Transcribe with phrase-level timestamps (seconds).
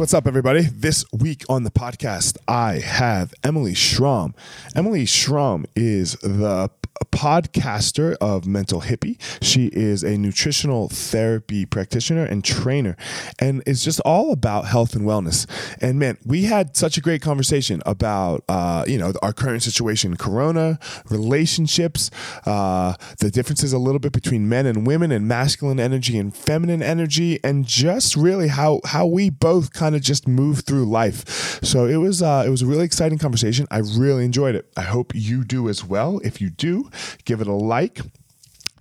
[0.00, 0.62] What's up, everybody?
[0.62, 4.32] This week on the podcast, I have Emily Schromm.
[4.74, 6.70] Emily Schromm is the
[7.12, 9.18] podcaster of Mental Hippie.
[9.42, 12.96] She is a nutritional therapy practitioner and trainer,
[13.38, 15.46] and it's just all about health and wellness.
[15.80, 20.16] And man, we had such a great conversation about uh, you know our current situation,
[20.16, 20.78] Corona,
[21.10, 22.10] relationships,
[22.46, 26.82] uh, the differences a little bit between men and women, and masculine energy and feminine
[26.82, 31.62] energy, and just really how how we both kind of just move through life.
[31.62, 33.66] So it was uh, it was a really exciting conversation.
[33.70, 34.70] I really enjoyed it.
[34.76, 36.20] I hope you do as well.
[36.24, 36.90] If you do,
[37.24, 38.00] give it a like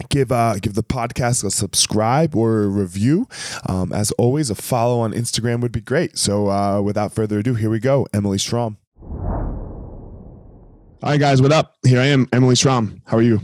[0.08, 3.28] give uh give the podcast a subscribe or a review.
[3.68, 6.18] Um, as always a follow on instagram would be great.
[6.18, 8.08] So uh, without further ado here we go.
[8.14, 8.78] Emily Schromm.
[11.02, 11.41] All right guys.
[11.41, 11.76] What up?
[11.86, 13.02] Here i am emily Schromm.
[13.06, 13.41] How are you?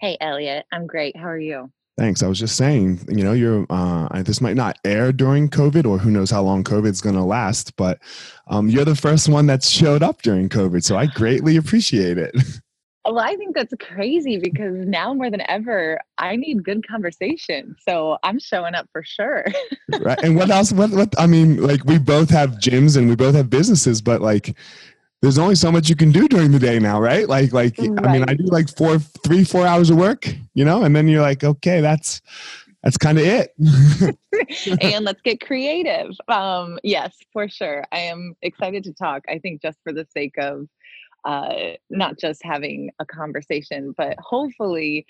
[0.00, 0.66] Hey eliot.
[0.72, 1.16] I'm great.
[1.16, 4.78] How are you thanks i was just saying you know you're uh, this might not
[4.84, 7.98] air during covid or who knows how long covid's going to last but
[8.46, 12.34] um, you're the first one that showed up during covid so i greatly appreciate it
[13.08, 17.74] Well, I think that's crazy because now more than ever, I need good conversation.
[17.80, 19.46] So I'm showing up for sure.
[20.00, 20.22] right.
[20.22, 20.72] And what else?
[20.72, 24.20] What, what, I mean, like we both have gyms and we both have businesses, but
[24.20, 24.54] like,
[25.20, 27.28] there's only so much you can do during the day now, right?
[27.28, 28.06] Like, like, right.
[28.06, 31.08] I mean, I do like four, three, four hours of work, you know, and then
[31.08, 32.20] you're like, okay, that's,
[32.82, 33.52] that's kind of it.
[34.80, 36.12] and let's get creative.
[36.28, 37.84] Um, yes, for sure.
[37.90, 39.24] I am excited to talk.
[39.28, 40.68] I think just for the sake of
[41.24, 45.04] uh, not just having a conversation, but hopefully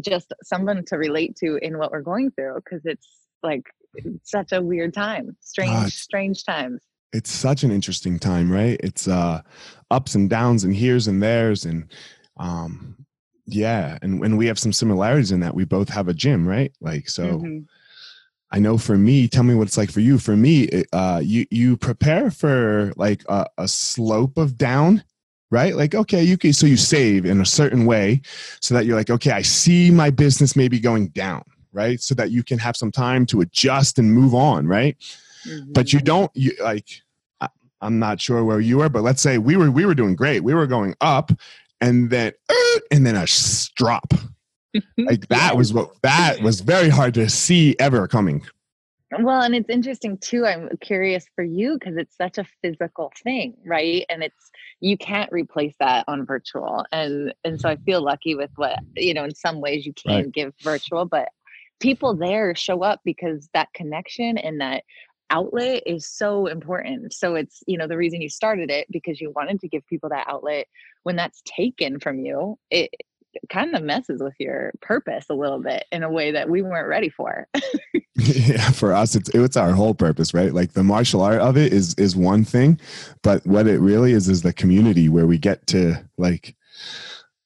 [0.00, 3.08] just someone to relate to in what we're going through because it's
[3.42, 3.64] like
[4.22, 6.80] such a weird time, strange, strange times.
[7.12, 8.78] It's such an interesting time, right?
[8.82, 9.42] It's uh,
[9.90, 11.90] ups and downs and here's and there's and
[12.36, 12.96] um,
[13.46, 16.72] yeah, and when we have some similarities in that, we both have a gym, right?
[16.80, 17.24] Like so.
[17.24, 17.58] Mm-hmm.
[18.50, 20.16] I know for me, tell me what it's like for you.
[20.16, 25.04] For me, uh, you you prepare for like a, a slope of down
[25.50, 25.74] right?
[25.74, 28.20] Like, okay, you can, so you save in a certain way
[28.60, 32.00] so that you're like, okay, I see my business maybe going down, right?
[32.00, 34.96] So that you can have some time to adjust and move on, right?
[35.46, 35.72] Mm-hmm.
[35.72, 37.02] But you don't, you like,
[37.80, 40.42] I'm not sure where you were, but let's say we were, we were doing great.
[40.42, 41.30] We were going up
[41.80, 42.32] and then,
[42.90, 43.26] and then a
[43.76, 44.12] drop.
[44.98, 48.44] like that was what, that was very hard to see ever coming.
[49.18, 50.44] Well, and it's interesting too.
[50.44, 54.04] I'm curious for you because it's such a physical thing, right?
[54.10, 54.50] And it's
[54.80, 56.84] you can't replace that on virtual.
[56.92, 60.14] And and so I feel lucky with what, you know, in some ways you can
[60.14, 60.32] right.
[60.32, 61.30] give virtual, but
[61.80, 64.84] people there show up because that connection and that
[65.30, 67.12] outlet is so important.
[67.12, 70.08] So it's, you know, the reason you started it because you wanted to give people
[70.10, 70.66] that outlet
[71.02, 72.58] when that's taken from you.
[72.70, 72.90] It
[73.50, 76.88] kind of messes with your purpose a little bit in a way that we weren't
[76.88, 77.46] ready for.
[78.16, 80.52] yeah, for us, it's it's our whole purpose, right?
[80.52, 82.80] Like the martial art of it is is one thing,
[83.22, 86.56] but what it really is is the community where we get to like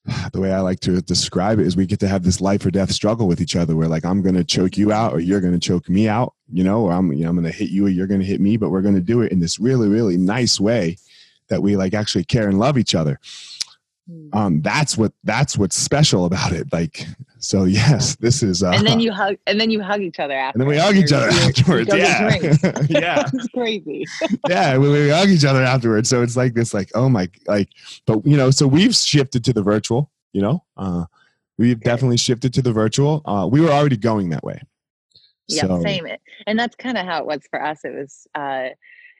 [0.33, 2.71] the way I like to describe it is we get to have this life or
[2.71, 5.41] death struggle with each other where like I'm going to choke you out or you're
[5.41, 7.71] going to choke me out, you know, or I'm you know, I'm going to hit
[7.71, 9.59] you or you're going to hit me, but we're going to do it in this
[9.59, 10.97] really really nice way
[11.49, 13.21] that we like actually care and love each other.
[14.11, 14.29] Hmm.
[14.33, 16.73] um that's what that's what's special about it.
[16.73, 17.07] Like
[17.39, 20.35] so yes this is uh and then you hug and then you hug each other
[20.35, 22.39] after and then we hug each other afterwards yeah.
[22.89, 23.29] yeah.
[23.35, 24.05] It's crazy.
[24.49, 26.09] Yeah we, we hug each other afterwards.
[26.09, 27.69] So it's like this like oh my like
[28.07, 30.65] but you know so we've shifted to the virtual you know?
[30.77, 31.05] Uh
[31.59, 33.23] we've definitely shifted to the virtual.
[33.25, 34.61] Uh we were already going that way.
[35.47, 35.81] Yeah so.
[35.83, 36.09] same.
[36.49, 37.85] And that's kind of how it was for us.
[37.85, 38.71] It was uh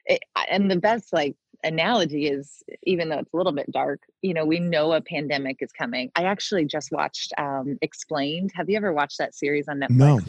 [0.05, 0.19] it,
[0.49, 4.45] and the best like analogy is even though it's a little bit dark you know
[4.45, 6.11] we know a pandemic is coming.
[6.15, 8.51] I actually just watched um explained.
[8.55, 9.89] Have you ever watched that series on netflix?
[9.89, 10.19] no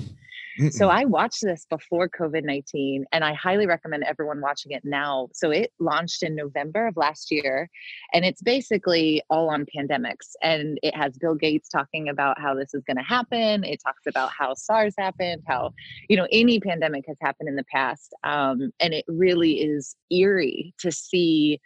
[0.59, 0.73] Mm-mm.
[0.73, 5.29] So I watched this before COVID 19 and I highly recommend everyone watching it now.
[5.33, 7.69] So it launched in November of last year
[8.13, 10.35] and it's basically all on pandemics.
[10.43, 13.65] And it has Bill Gates talking about how this is going to happen.
[13.65, 15.75] It talks about how SARS happened, how,
[16.09, 18.15] you know, any pandemic has happened in the past.
[18.23, 21.61] Um, and it really is eerie to see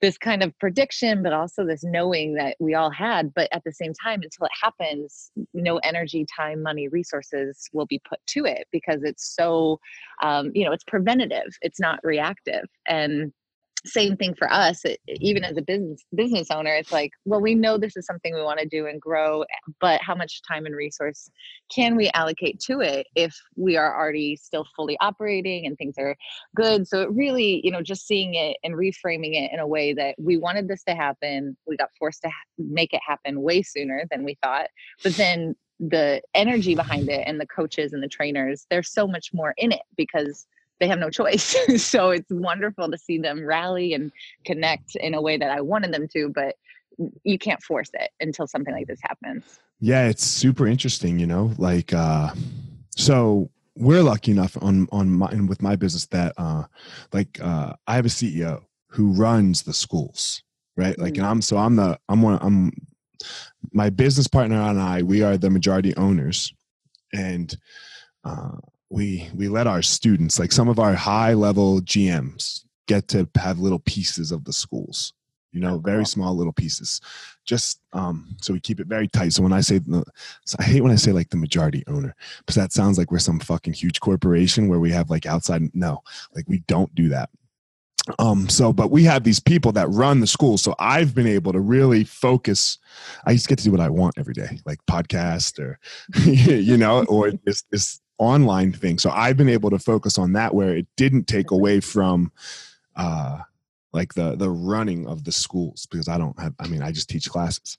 [0.00, 3.32] this kind of prediction, but also this knowing that we all had.
[3.34, 8.00] But at the same time, until it happens, no energy, time, money, resources will be
[8.08, 9.78] put to it because it's so,
[10.22, 12.64] um, you know, it's preventative, it's not reactive.
[12.86, 13.32] And
[13.86, 17.78] same thing for us even as a business business owner it's like well we know
[17.78, 19.44] this is something we want to do and grow
[19.80, 21.30] but how much time and resource
[21.74, 26.16] can we allocate to it if we are already still fully operating and things are
[26.54, 26.86] good?
[26.86, 30.16] So it really you know just seeing it and reframing it in a way that
[30.18, 34.04] we wanted this to happen we got forced to ha- make it happen way sooner
[34.10, 34.66] than we thought
[35.02, 39.30] but then the energy behind it and the coaches and the trainers there's so much
[39.32, 40.46] more in it because
[40.80, 41.54] they have no choice.
[41.76, 44.10] so it's wonderful to see them rally and
[44.44, 46.56] connect in a way that I wanted them to, but
[47.22, 49.60] you can't force it until something like this happens.
[49.78, 52.30] Yeah, it's super interesting, you know, like uh
[52.96, 56.64] so we're lucky enough on on my with my business that uh
[57.12, 60.42] like uh I have a CEO who runs the schools,
[60.76, 60.98] right?
[60.98, 61.22] Like mm-hmm.
[61.22, 62.72] and I'm so I'm the I'm one I'm
[63.72, 66.52] my business partner and I, we are the majority owners.
[67.12, 67.54] And
[68.24, 68.56] uh
[68.90, 73.58] we we let our students like some of our high level gms get to have
[73.58, 75.12] little pieces of the schools
[75.52, 77.00] you know very small little pieces.
[77.44, 79.32] Just um so we keep it very tight.
[79.32, 80.04] So when i say the,
[80.44, 83.18] so i hate when i say like the majority owner because that sounds like we're
[83.18, 86.02] some fucking huge corporation where we have like outside no
[86.34, 87.30] like we don't do that.
[88.18, 91.52] Um so but we have these people that run the school so i've been able
[91.52, 92.78] to really focus
[93.26, 95.78] i just get to do what i want every day like podcast or
[96.24, 98.98] you know or this this online thing.
[98.98, 102.30] So I've been able to focus on that where it didn't take away from
[102.96, 103.38] uh
[103.92, 107.08] like the the running of the schools because I don't have I mean I just
[107.08, 107.78] teach classes.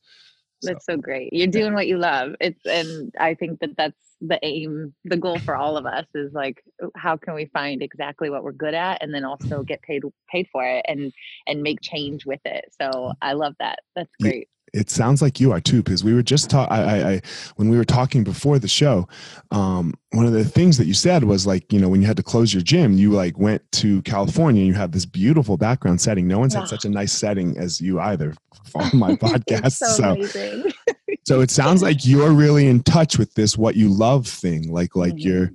[0.62, 0.70] So.
[0.70, 1.34] That's so great.
[1.34, 2.36] You're doing what you love.
[2.40, 6.34] It's and I think that that's the aim, the goal for all of us is
[6.34, 6.64] like
[6.96, 10.48] how can we find exactly what we're good at and then also get paid paid
[10.52, 11.14] for it and
[11.48, 12.66] and make change with it.
[12.80, 13.80] So I love that.
[13.96, 17.12] That's great it sounds like you are too because we were just talking I, I,
[17.14, 17.22] I,
[17.58, 19.08] when we were talking before the show
[19.52, 22.18] um, one of the things that you said was like you know when you had
[22.18, 26.00] to close your gym you like went to california and you have this beautiful background
[26.00, 26.62] setting no one's yeah.
[26.62, 28.34] had such a nice setting as you either
[28.76, 30.72] on my podcast so so,
[31.26, 34.96] so, it sounds like you're really in touch with this what you love thing like
[34.96, 35.28] like mm-hmm.
[35.28, 35.52] your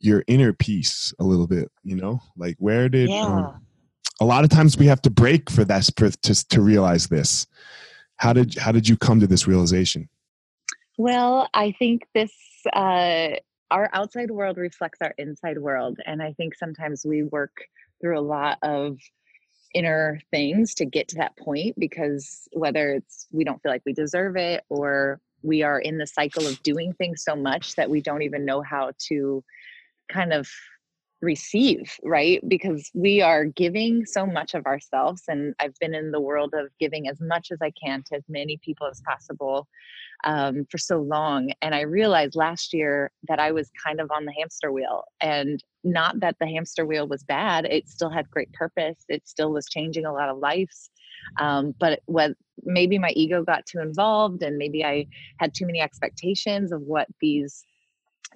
[0.00, 3.24] your inner peace a little bit you know like where did yeah.
[3.24, 3.66] um,
[4.20, 7.46] a lot of times we have to break for that for, to, to realize this
[8.22, 10.08] how did how did you come to this realization?
[10.96, 12.32] Well i think this
[12.72, 13.30] uh,
[13.72, 17.56] our outside world reflects our inside world and i think sometimes we work
[18.00, 18.98] through a lot of
[19.74, 23.92] inner things to get to that point because whether it's we don't feel like we
[23.92, 28.00] deserve it or we are in the cycle of doing things so much that we
[28.00, 29.42] don't even know how to
[30.08, 30.48] kind of
[31.22, 32.46] receive, right?
[32.46, 35.22] Because we are giving so much of ourselves.
[35.28, 38.24] And I've been in the world of giving as much as I can to as
[38.28, 39.68] many people as possible
[40.24, 41.52] um, for so long.
[41.62, 45.04] And I realized last year that I was kind of on the hamster wheel.
[45.20, 49.52] And not that the hamster wheel was bad, it still had great purpose, it still
[49.52, 50.90] was changing a lot of lives.
[51.38, 52.32] Um, but what
[52.64, 55.06] maybe my ego got too involved, and maybe I
[55.38, 57.64] had too many expectations of what these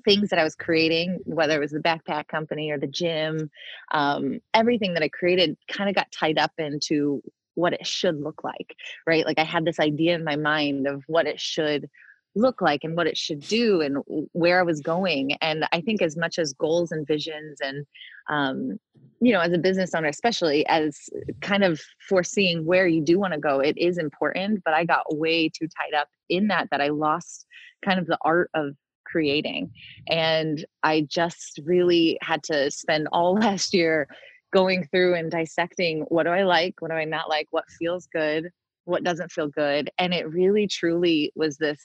[0.05, 3.51] things that I was creating, whether it was the backpack company or the gym,
[3.93, 7.23] um, everything that I created kind of got tied up into
[7.55, 8.77] what it should look like,
[9.07, 9.25] right?
[9.25, 11.89] Like I had this idea in my mind of what it should
[12.35, 15.33] look like and what it should do and where I was going.
[15.41, 17.87] And I think as much as goals and visions and
[18.29, 18.79] um,
[19.21, 21.09] you know, as a business owner, especially as
[21.41, 24.63] kind of foreseeing where you do want to go, it is important.
[24.65, 27.47] But I got way too tied up in that that I lost
[27.85, 28.77] kind of the art of
[29.11, 29.71] creating.
[30.09, 34.09] And I just really had to spend all last year
[34.53, 38.07] going through and dissecting what do I like, what do I not like, what feels
[38.13, 38.51] good,
[38.85, 39.91] what doesn't feel good.
[39.99, 41.81] And it really truly was this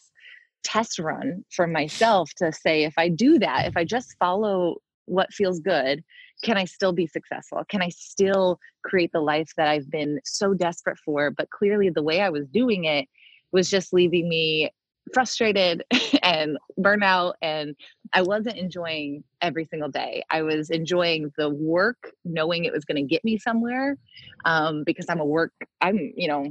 [0.63, 5.33] test run for myself to say if I do that, if I just follow what
[5.33, 6.03] feels good,
[6.43, 7.63] can I still be successful?
[7.69, 11.31] Can I still create the life that I've been so desperate for?
[11.31, 13.07] But clearly, the way I was doing it
[13.51, 14.71] was just leaving me
[15.13, 15.83] frustrated
[16.23, 17.75] and burnout and
[18.13, 20.23] i wasn't enjoying every single day.
[20.29, 23.97] I was enjoying the work knowing it was going to get me somewhere
[24.45, 26.47] um, because i'm a work i'm you know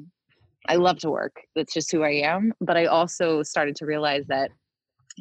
[0.68, 1.36] i love to work.
[1.56, 2.52] That's just who i am.
[2.60, 4.50] But i also started to realize that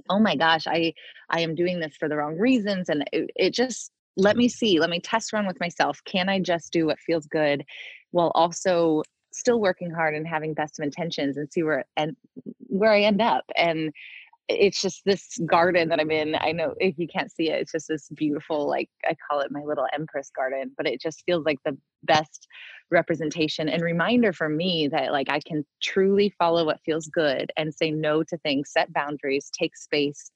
[0.10, 0.94] oh my gosh i
[1.30, 4.80] i am doing this for the wrong reasons and it, it just let me see
[4.80, 6.00] let me test run with myself.
[6.06, 7.64] Can i just do what feels good
[8.12, 12.16] while also still working hard and having best of intentions and see where and
[12.68, 13.46] where I end up.
[13.56, 13.92] And
[14.50, 16.36] it's just this garden that I'm in.
[16.36, 19.52] I know if you can't see it, it's just this beautiful, like I call it
[19.52, 22.48] my little empress garden, but it just feels like the best
[22.90, 27.74] representation and reminder for me that like I can truly follow what feels good and
[27.74, 30.32] say no to things, set boundaries, take space,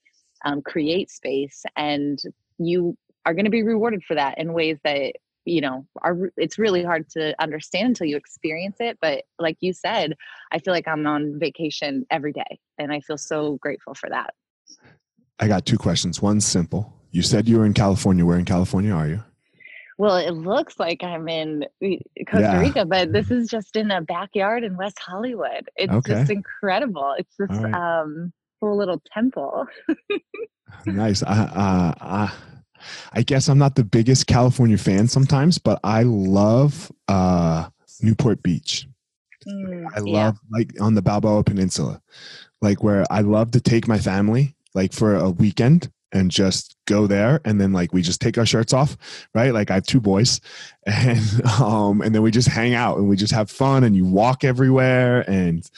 [0.45, 2.19] um, create space, and
[2.59, 2.95] you
[3.25, 5.13] are going to be rewarded for that in ways that
[5.45, 9.73] you know are it's really hard to understand until you experience it but like you
[9.73, 10.13] said
[10.51, 14.33] i feel like i'm on vacation every day and i feel so grateful for that.
[15.39, 16.93] I got two questions one simple.
[17.11, 18.25] You said you were in california.
[18.25, 19.23] Where in california are you?
[19.97, 21.65] Well it looks like i'm in
[22.27, 22.59] costa yeah.
[22.59, 25.69] rica but this is just in a backyard in west hollywood.
[25.75, 26.13] It's okay.
[26.13, 27.15] just incredible.
[27.17, 27.73] It's this right.
[27.73, 29.65] um cool little temple.
[30.85, 31.23] Nice.
[31.23, 32.33] Uh, uh, I
[33.21, 37.69] guess I'm not the biggest California fan sometimes, but I love uh,
[38.01, 38.87] Newport Beach.
[39.47, 40.57] Mm, I love yeah.
[40.57, 42.01] like on the Balboa Peninsula,
[42.61, 47.07] like where I love to take my family like for a weekend and just go
[47.07, 48.95] there and then like we just take our shirts off
[49.33, 50.39] right like i have two boys
[50.85, 54.05] and um and then we just hang out and we just have fun and you
[54.05, 55.69] walk everywhere and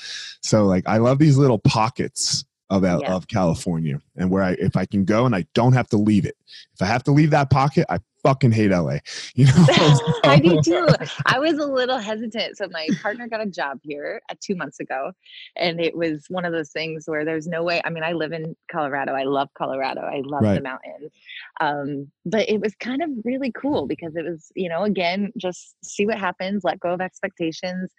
[0.41, 3.13] so like i love these little pockets of yeah.
[3.13, 6.25] of California and where I if I can go and I don't have to leave
[6.25, 6.35] it.
[6.73, 8.97] If I have to leave that pocket, I fucking hate LA.
[9.35, 9.53] You know,
[10.23, 10.87] I do too.
[11.25, 12.57] I was a little hesitant.
[12.57, 15.11] So my partner got a job here uh, two months ago,
[15.57, 17.81] and it was one of those things where there's no way.
[17.83, 19.13] I mean, I live in Colorado.
[19.13, 20.01] I love Colorado.
[20.01, 20.55] I love right.
[20.55, 21.11] the mountains.
[21.59, 25.75] Um, but it was kind of really cool because it was, you know, again, just
[25.83, 27.91] see what happens, let go of expectations,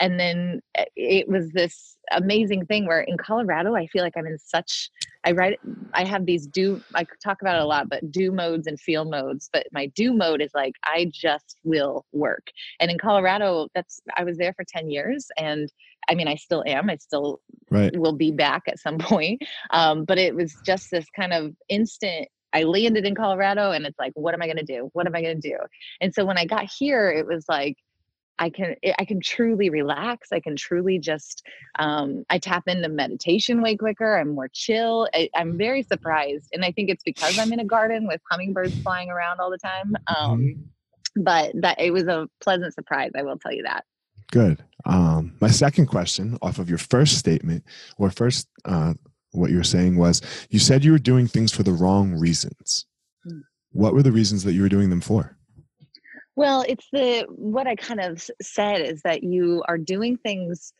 [0.00, 4.26] and then uh, it was this amazing thing where in Colorado, I feel like I'm
[4.26, 4.90] in such
[5.24, 5.58] I write,
[5.94, 9.06] I have these do, I talk about it a lot, but do modes and feel
[9.06, 9.48] modes.
[9.52, 12.46] But my do mode is like, I just will work.
[12.80, 15.70] And in Colorado, that's, I was there for 10 years and
[16.08, 17.40] I mean, I still am, I still
[17.70, 17.96] right.
[17.96, 19.42] will be back at some point.
[19.70, 23.98] Um, but it was just this kind of instant I landed in Colorado and it's
[23.98, 24.88] like, what am I going to do?
[24.92, 25.58] What am I going to do?
[26.00, 27.76] And so when I got here, it was like,
[28.38, 30.28] I can I can truly relax.
[30.32, 31.46] I can truly just
[31.78, 34.18] um, I tap into meditation way quicker.
[34.18, 35.08] I'm more chill.
[35.14, 38.80] I, am very surprised, and I think it's because I'm in a garden with hummingbirds
[38.82, 39.94] flying around all the time.
[40.08, 41.22] Um, mm-hmm.
[41.22, 43.12] But that it was a pleasant surprise.
[43.16, 43.84] I will tell you that.
[44.32, 44.64] Good.
[44.84, 47.64] Um, my second question, off of your first statement
[47.98, 48.94] or first uh,
[49.30, 52.86] what you were saying was, you said you were doing things for the wrong reasons.
[53.26, 53.42] Mm.
[53.70, 55.36] What were the reasons that you were doing them for?
[56.36, 60.72] Well, it's the what I kind of said is that you are doing things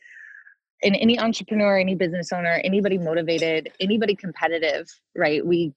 [0.82, 5.44] in any entrepreneur, any business owner, anybody motivated, anybody competitive, right?
[5.44, 5.72] We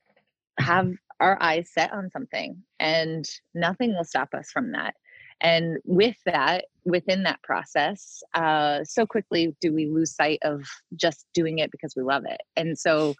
[0.59, 4.95] have our eyes set on something and nothing will stop us from that.
[5.39, 10.65] And with that, within that process, uh, so quickly do we lose sight of
[10.95, 12.41] just doing it because we love it.
[12.55, 13.13] And so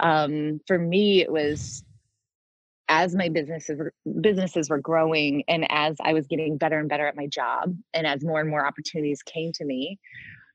[0.00, 1.82] um, for me, it was
[2.88, 7.06] as my businesses were, businesses were growing and as I was getting better and better
[7.06, 9.98] at my job and as more and more opportunities came to me,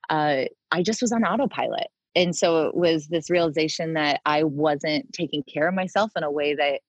[0.10, 1.88] uh, I just was on autopilot.
[2.16, 6.32] And so it was this realization that I wasn't taking care of myself in a
[6.32, 6.82] way that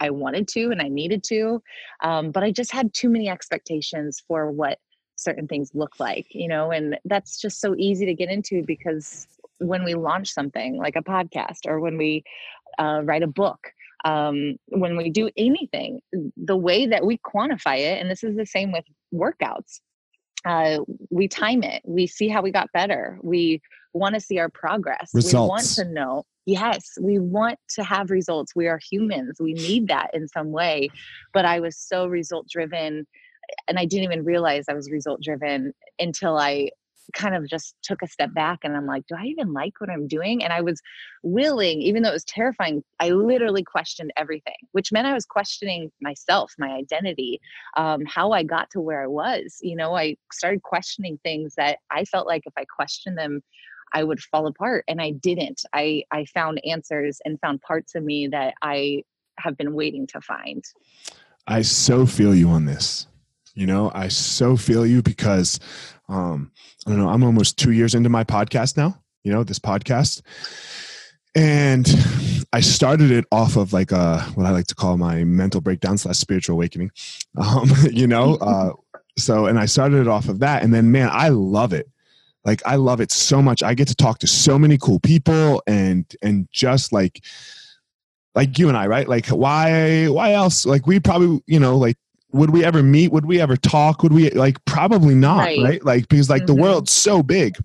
[0.00, 1.62] I wanted to and I needed to.
[2.02, 4.78] Um, but I just had too many expectations for what
[5.16, 9.26] certain things look like, you know, and that's just so easy to get into because
[9.58, 12.22] when we launch something like a podcast or when we
[12.78, 13.72] uh, write a book,
[14.06, 16.00] um, when we do anything,
[16.36, 19.80] the way that we quantify it, and this is the same with workouts,
[20.44, 20.78] uh,
[21.10, 21.82] we time it.
[21.84, 23.18] We see how we got better.
[23.22, 23.60] We
[23.94, 25.10] want to see our progress.
[25.12, 25.34] Results.
[25.34, 26.24] We want to know.
[26.46, 28.54] Yes, we want to have results.
[28.54, 29.38] We are humans.
[29.40, 30.90] We need that in some way.
[31.34, 33.08] But I was so result driven
[33.66, 36.70] and I didn't even realize I was result driven until I
[37.12, 39.90] kind of just took a step back and I'm like, do I even like what
[39.90, 40.42] I'm doing?
[40.42, 40.80] And I was
[41.22, 45.90] willing, even though it was terrifying, I literally questioned everything, which meant I was questioning
[46.00, 47.40] myself, my identity,
[47.76, 49.58] um, how I got to where I was.
[49.60, 53.42] You know, I started questioning things that I felt like if I questioned them,
[53.92, 54.84] I would fall apart.
[54.88, 55.62] And I didn't.
[55.72, 59.02] I, I found answers and found parts of me that I
[59.38, 60.64] have been waiting to find.
[61.46, 63.06] I so feel you on this.
[63.54, 65.58] You know, I so feel you because
[66.08, 66.52] um,
[66.86, 70.22] I don't know, I'm almost two years into my podcast now, you know, this podcast.
[71.34, 71.86] And
[72.52, 75.98] I started it off of like a what I like to call my mental breakdown
[75.98, 76.90] slash spiritual awakening.
[77.38, 78.72] Um, you know, uh,
[79.18, 81.86] so and I started it off of that, and then man, I love it.
[82.46, 83.62] Like I love it so much.
[83.62, 87.22] I get to talk to so many cool people, and and just like
[88.34, 89.06] like you and I, right?
[89.06, 90.64] Like why why else?
[90.64, 91.98] Like we probably you know like
[92.36, 93.12] would we ever meet?
[93.12, 94.02] Would we ever talk?
[94.02, 95.62] Would we like probably not, right?
[95.62, 95.84] right?
[95.84, 96.54] Like because like mm-hmm.
[96.54, 97.56] the world's so big.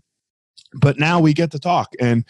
[0.74, 2.26] But now we get to talk and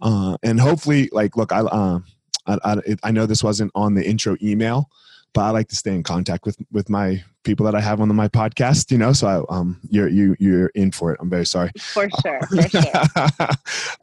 [0.00, 2.00] uh and hopefully like look I uh
[2.46, 4.88] I, I, I know this wasn't on the intro email,
[5.32, 8.14] but I like to stay in contact with with my people that I have on
[8.14, 8.90] my podcast.
[8.90, 11.18] You know, so I, um, you're you you're in for it.
[11.20, 11.70] I'm very sorry.
[11.78, 13.48] For sure, for sure.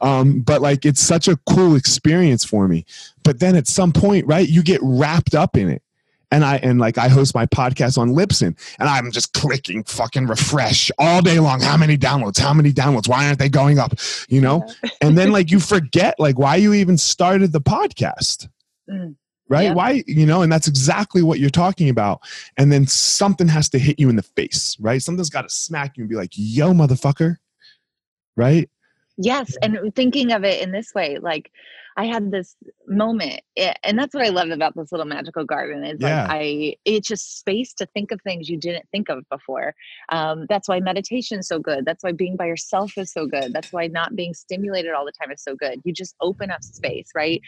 [0.00, 2.84] um, but like, it's such a cool experience for me.
[3.22, 5.82] But then at some point, right, you get wrapped up in it
[6.30, 10.26] and I and like I host my podcast on Libsyn, and I'm just clicking fucking
[10.26, 11.60] refresh all day long.
[11.60, 12.38] How many downloads?
[12.38, 13.08] How many downloads?
[13.08, 13.94] Why aren't they going up?
[14.28, 14.90] You know, yeah.
[15.00, 18.48] and then like you forget like why you even started the podcast.
[18.88, 19.16] Mm.
[19.48, 19.64] Right?
[19.64, 19.74] Yeah.
[19.74, 22.20] Why, you know, and that's exactly what you're talking about.
[22.56, 25.02] And then something has to hit you in the face, right?
[25.02, 27.36] Something's got to smack you and be like, yo, motherfucker.
[28.36, 28.70] Right?
[29.16, 29.56] Yes.
[29.60, 31.50] And thinking of it in this way, like,
[31.96, 35.84] I had this moment, and that's what I love about this little magical garden.
[35.84, 36.22] Is yeah.
[36.22, 39.74] like I, it's just space to think of things you didn't think of before.
[40.10, 41.84] Um, that's why meditation is so good.
[41.84, 43.52] That's why being by yourself is so good.
[43.52, 45.80] That's why not being stimulated all the time is so good.
[45.84, 47.40] You just open up space, right?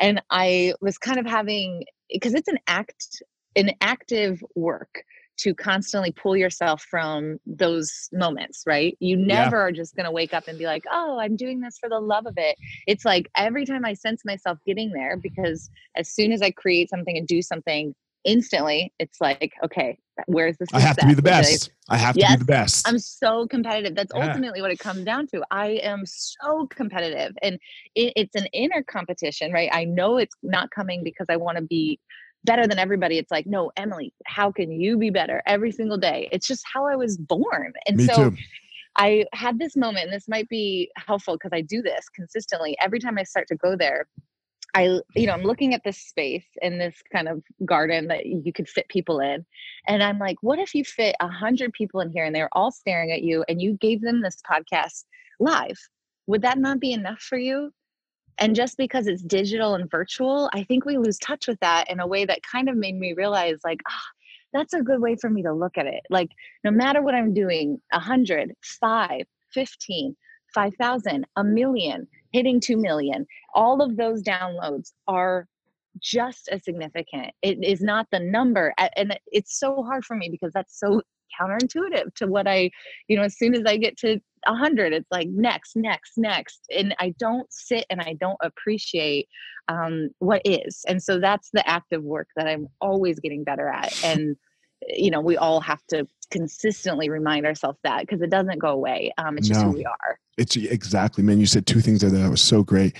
[0.00, 3.22] And I was kind of having because it's an act,
[3.56, 5.02] an active work
[5.38, 8.96] to constantly pull yourself from those moments, right?
[9.00, 9.62] You never yeah.
[9.62, 12.00] are just going to wake up and be like, oh, I'm doing this for the
[12.00, 12.56] love of it.
[12.86, 16.90] It's like every time I sense myself getting there, because as soon as I create
[16.90, 21.22] something and do something, instantly it's like, okay, where's the I have to be the
[21.22, 21.70] best.
[21.88, 22.88] I, have yes, to be the best.
[22.88, 23.94] I'm so competitive.
[23.94, 24.26] That's yeah.
[24.26, 25.42] ultimately what it comes down to.
[25.50, 27.58] I am so competitive and
[27.94, 29.70] it, it's an inner competition, right?
[29.72, 32.00] I know it's not coming because I want to be
[32.48, 33.18] better than everybody.
[33.18, 36.28] It's like, no, Emily, how can you be better every single day?
[36.32, 37.72] It's just how I was born.
[37.86, 38.36] And Me so too.
[38.96, 42.76] I had this moment, and this might be helpful because I do this consistently.
[42.80, 44.08] Every time I start to go there,
[44.74, 48.52] I, you know, I'm looking at this space in this kind of garden that you
[48.52, 49.46] could fit people in.
[49.86, 52.70] And I'm like, what if you fit a hundred people in here and they're all
[52.70, 55.04] staring at you and you gave them this podcast
[55.40, 55.78] live?
[56.26, 57.72] Would that not be enough for you?
[58.38, 62.00] And just because it's digital and virtual, I think we lose touch with that in
[62.00, 64.10] a way that kind of made me realize, like, ah, oh,
[64.52, 66.02] that's a good way for me to look at it.
[66.08, 66.30] Like,
[66.64, 69.22] no matter what I'm doing, 100, 5,
[69.52, 70.16] 15,
[70.54, 75.46] 5,000, a million, hitting 2 million, all of those downloads are
[76.00, 77.32] just as significant.
[77.42, 78.72] It is not the number.
[78.96, 81.02] And it's so hard for me because that's so
[81.40, 82.70] counterintuitive to what I,
[83.08, 86.60] you know, as soon as I get to a hundred, it's like next, next, next.
[86.74, 89.28] And I don't sit and I don't appreciate
[89.68, 90.82] um, what is.
[90.86, 93.92] And so that's the active work that I'm always getting better at.
[94.08, 94.36] And,
[94.88, 99.12] you know, we all have to consistently remind ourselves that because it doesn't go away.
[99.18, 99.66] Um, it's just no.
[99.66, 100.18] who we are.
[100.38, 101.40] It's exactly, man.
[101.40, 102.94] You said two things there that was so great.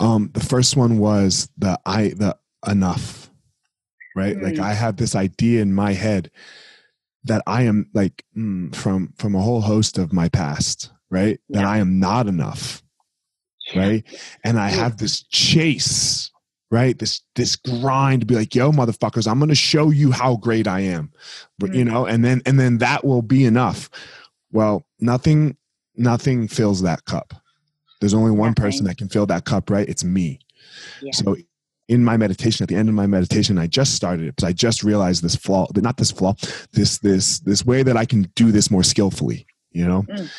[0.00, 2.36] Um, the first one was the I, the
[2.68, 3.30] enough,
[4.14, 4.36] right?
[4.36, 4.44] Mm-hmm.
[4.44, 6.30] Like I have this idea in my head
[7.24, 11.40] that I am like mm, from from a whole host of my past, right?
[11.48, 11.60] Yeah.
[11.60, 12.82] That I am not enough,
[13.74, 14.04] right?
[14.44, 16.30] And I have this chase,
[16.70, 16.98] right?
[16.98, 20.80] This this grind to be like, yo, motherfuckers, I'm gonna show you how great I
[20.80, 21.12] am.
[21.58, 23.90] But you know, and then and then that will be enough.
[24.52, 25.56] Well, nothing,
[25.96, 27.34] nothing fills that cup.
[28.00, 29.88] There's only one person that can fill that cup, right?
[29.88, 30.40] It's me.
[31.00, 31.12] Yeah.
[31.12, 31.36] So
[31.88, 34.52] in my meditation, at the end of my meditation, I just started it because I
[34.52, 36.34] just realized this flaw, not this flaw,
[36.72, 40.30] this this this way that I can do this more skillfully, you know, mm.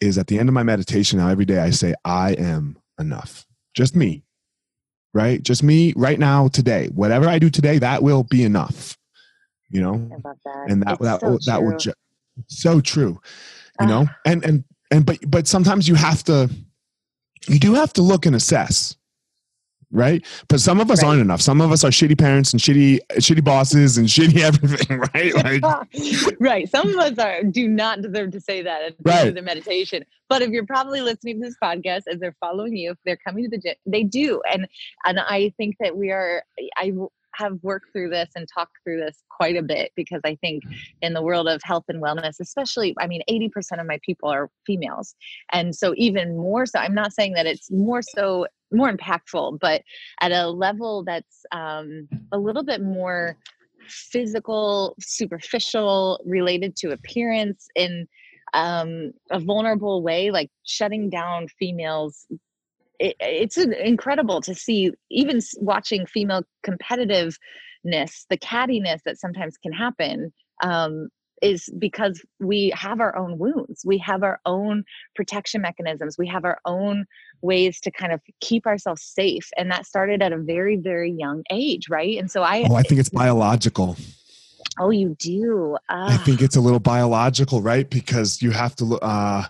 [0.00, 3.46] is at the end of my meditation now every day I say, I am enough.
[3.74, 4.24] Just me.
[5.12, 5.42] Right?
[5.42, 6.88] Just me right now, today.
[6.92, 8.98] Whatever I do today, that will be enough.
[9.70, 10.08] You know?
[10.44, 10.66] That.
[10.68, 11.92] And that it's that so that would ju-
[12.48, 13.20] so true.
[13.80, 13.88] You uh.
[13.88, 14.06] know?
[14.24, 16.50] And and and but but sometimes you have to
[17.46, 18.96] you do have to look and assess
[19.94, 20.26] right?
[20.48, 21.10] But some of us right.
[21.10, 21.40] aren't enough.
[21.40, 25.34] Some of us are shitty parents and shitty shitty bosses and shitty everything, right?
[25.34, 26.68] Like, right.
[26.68, 29.34] Some of us are do not deserve to say that at the right.
[29.34, 30.04] the meditation.
[30.28, 33.44] But if you're probably listening to this podcast as they're following you, if they're coming
[33.44, 34.42] to the gym, they do.
[34.50, 34.66] And
[35.04, 36.42] and I think that we are
[36.76, 36.92] I
[37.36, 40.62] have worked through this and talked through this quite a bit because I think
[41.02, 44.50] in the world of health and wellness, especially, I mean, 80% of my people are
[44.66, 45.14] females.
[45.52, 49.82] And so, even more so, I'm not saying that it's more so, more impactful, but
[50.20, 53.36] at a level that's um, a little bit more
[53.88, 58.06] physical, superficial, related to appearance in
[58.52, 62.26] um, a vulnerable way, like shutting down females
[62.98, 67.36] it, it's incredible to see even watching female competitiveness
[67.84, 70.32] the cattiness that sometimes can happen
[70.62, 71.08] um,
[71.42, 76.44] is because we have our own wounds we have our own protection mechanisms we have
[76.44, 77.04] our own
[77.42, 81.42] ways to kind of keep ourselves safe and that started at a very very young
[81.50, 83.96] age right and so i oh i think it's biological
[84.78, 88.98] oh you do uh, i think it's a little biological right because you have to
[89.00, 89.44] uh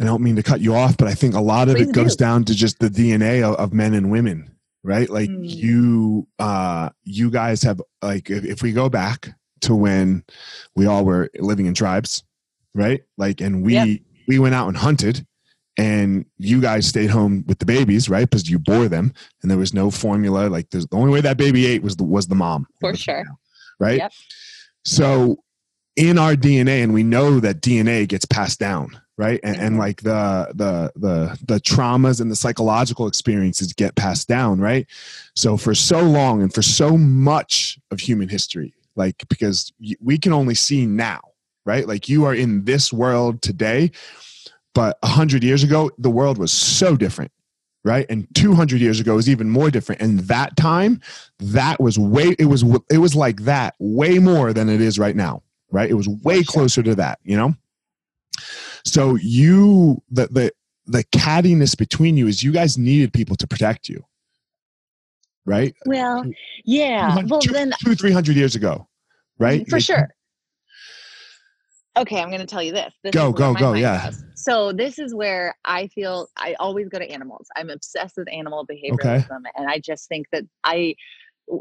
[0.00, 2.16] I don't mean to cut you off, but I think a lot of it goes
[2.16, 2.24] do.
[2.24, 4.50] down to just the DNA of, of men and women,
[4.82, 5.08] right?
[5.08, 5.48] Like mm.
[5.48, 9.30] you, uh, you guys have like, if, if we go back
[9.62, 10.24] to when
[10.76, 12.24] we all were living in tribes,
[12.74, 13.02] right?
[13.16, 14.00] Like, and we, yep.
[14.28, 15.26] we went out and hunted
[15.78, 18.28] and you guys stayed home with the babies, right?
[18.28, 20.48] Because you bore them, and there was no formula.
[20.48, 23.24] Like, there's the only way that baby ate was the was the mom, for sure,
[23.80, 23.98] right?
[23.98, 24.12] Yep.
[24.84, 25.42] So,
[25.96, 29.78] in our DNA, and we know that DNA gets passed down, right and, and, mm-hmm.
[29.78, 34.86] like the the the the traumas and the psychological experiences get passed down right
[35.36, 40.32] so for so long and for so much of human history like because we can
[40.32, 41.20] only see now
[41.64, 41.86] right?
[41.86, 43.90] Like you are in this world today
[44.74, 47.32] but 100 years ago the world was so different
[47.84, 48.06] right?
[48.08, 50.00] And 200 years ago was even more different.
[50.00, 51.00] And that time
[51.40, 55.16] that was way it was it was like that way more than it is right
[55.16, 55.90] now right?
[55.90, 57.54] It was way closer to that you know?
[58.84, 60.52] So you the the
[60.86, 64.04] the cattiness between you is you guys needed people to protect you,
[65.46, 65.74] right?
[65.86, 66.24] Well,
[66.64, 67.22] yeah.
[67.26, 68.88] Well, two, then two three hundred years ago,
[69.38, 69.68] right?
[69.68, 70.08] For like, sure.
[71.96, 72.94] Okay, I'm going to tell you this.
[73.04, 73.74] this go, go, go.
[73.74, 74.06] Yeah.
[74.06, 74.24] Goes.
[74.34, 77.48] So this is where I feel I always go to animals.
[77.54, 79.50] I'm obsessed with animal behaviorism, okay.
[79.56, 80.94] and I just think that I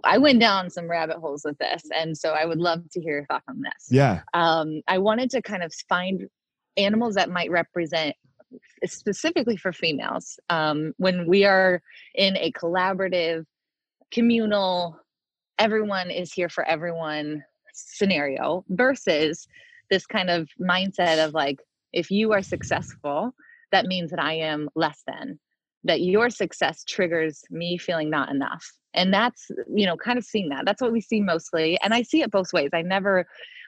[0.05, 3.17] I went down some rabbit holes with this, and so I would love to hear
[3.17, 3.87] your thoughts on this.
[3.89, 4.21] Yeah.
[4.33, 6.27] Um, I wanted to kind of find
[6.77, 8.15] animals that might represent
[8.85, 11.81] specifically for females um, when we are
[12.15, 13.45] in a collaborative
[14.11, 14.97] communal
[15.59, 17.43] everyone is here for everyone
[17.73, 19.47] scenario versus
[19.89, 21.59] this kind of mindset of like
[21.93, 23.31] if you are successful
[23.71, 25.39] that means that i am less than
[25.83, 30.49] that your success triggers me feeling not enough and that's you know kind of seeing
[30.49, 33.25] that that's what we see mostly and i see it both ways i never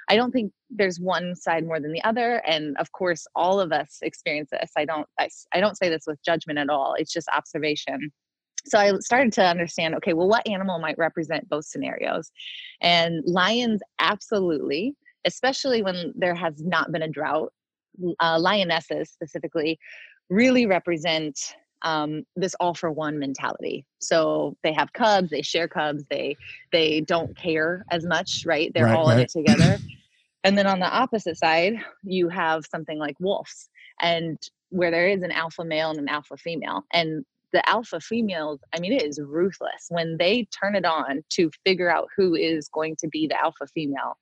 [0.10, 2.42] I don't think there's one side more than the other.
[2.46, 4.72] And of course, all of us experience this.
[4.78, 6.96] I don't, I, I don't say this with judgment at all.
[6.98, 8.12] It's just observation.
[8.66, 12.32] So I started to understand, okay, well, what animal might represent both scenarios?
[12.82, 14.96] And lions, absolutely,
[15.26, 17.52] especially when there has not been a drought.
[18.20, 19.78] Uh, lionesses specifically
[20.30, 23.86] really represent um, this all for one mentality.
[24.00, 26.38] So they have cubs, they share cubs, they
[26.72, 28.72] they don't care as much, right?
[28.74, 29.18] They're right, all right.
[29.18, 29.78] in it together.
[30.44, 33.70] and then on the opposite side, you have something like wolves,
[34.02, 38.60] and where there is an alpha male and an alpha female, and the alpha females,
[38.76, 42.68] I mean, it is ruthless when they turn it on to figure out who is
[42.68, 44.18] going to be the alpha female.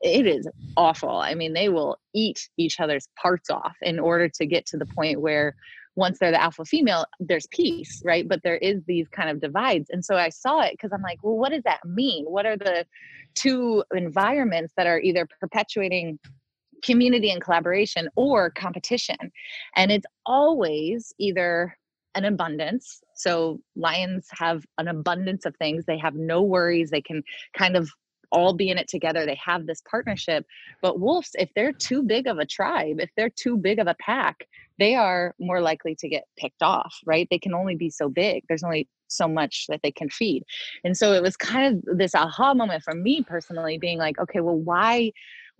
[0.00, 1.10] It is awful.
[1.18, 4.86] I mean, they will eat each other's parts off in order to get to the
[4.86, 5.54] point where
[5.96, 8.26] once they're the alpha female, there's peace, right?
[8.26, 9.90] But there is these kind of divides.
[9.90, 12.24] And so I saw it because I'm like, well, what does that mean?
[12.24, 12.86] What are the
[13.34, 16.18] two environments that are either perpetuating
[16.82, 19.32] community and collaboration or competition?
[19.76, 21.76] And it's always either
[22.14, 23.02] an abundance.
[23.14, 25.84] So lions have an abundance of things.
[25.86, 26.90] They have no worries.
[26.90, 27.22] They can
[27.56, 27.90] kind of
[28.30, 29.26] all be in it together.
[29.26, 30.46] They have this partnership.
[30.80, 33.96] But wolves, if they're too big of a tribe, if they're too big of a
[34.00, 34.48] pack,
[34.78, 37.28] they are more likely to get picked off, right?
[37.30, 38.44] They can only be so big.
[38.48, 40.42] There's only so much that they can feed.
[40.82, 44.40] And so it was kind of this aha moment for me personally being like, okay,
[44.40, 45.12] well, why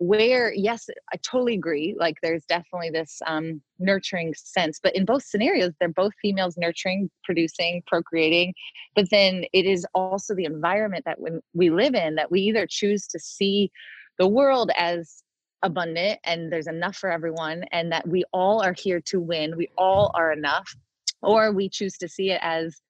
[0.03, 5.23] where yes i totally agree like there's definitely this um, nurturing sense but in both
[5.23, 8.53] scenarios they're both females nurturing producing procreating
[8.95, 12.67] but then it is also the environment that when we live in that we either
[12.69, 13.71] choose to see
[14.19, 15.23] the world as
[15.61, 19.69] abundant and there's enough for everyone and that we all are here to win we
[19.77, 20.75] all are enough
[21.21, 22.81] or we choose to see it as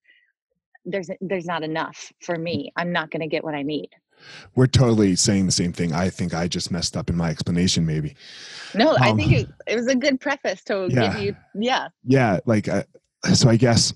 [0.84, 3.90] there's there's not enough for me i'm not going to get what i need
[4.56, 5.94] we're totally saying the same thing.
[5.94, 8.16] I think I just messed up in my explanation, maybe.
[8.76, 11.88] No, um, I think it, it, was a good preface to yeah, give you, yeah.
[12.04, 12.84] Yeah, like, uh,
[13.34, 13.94] so I guess,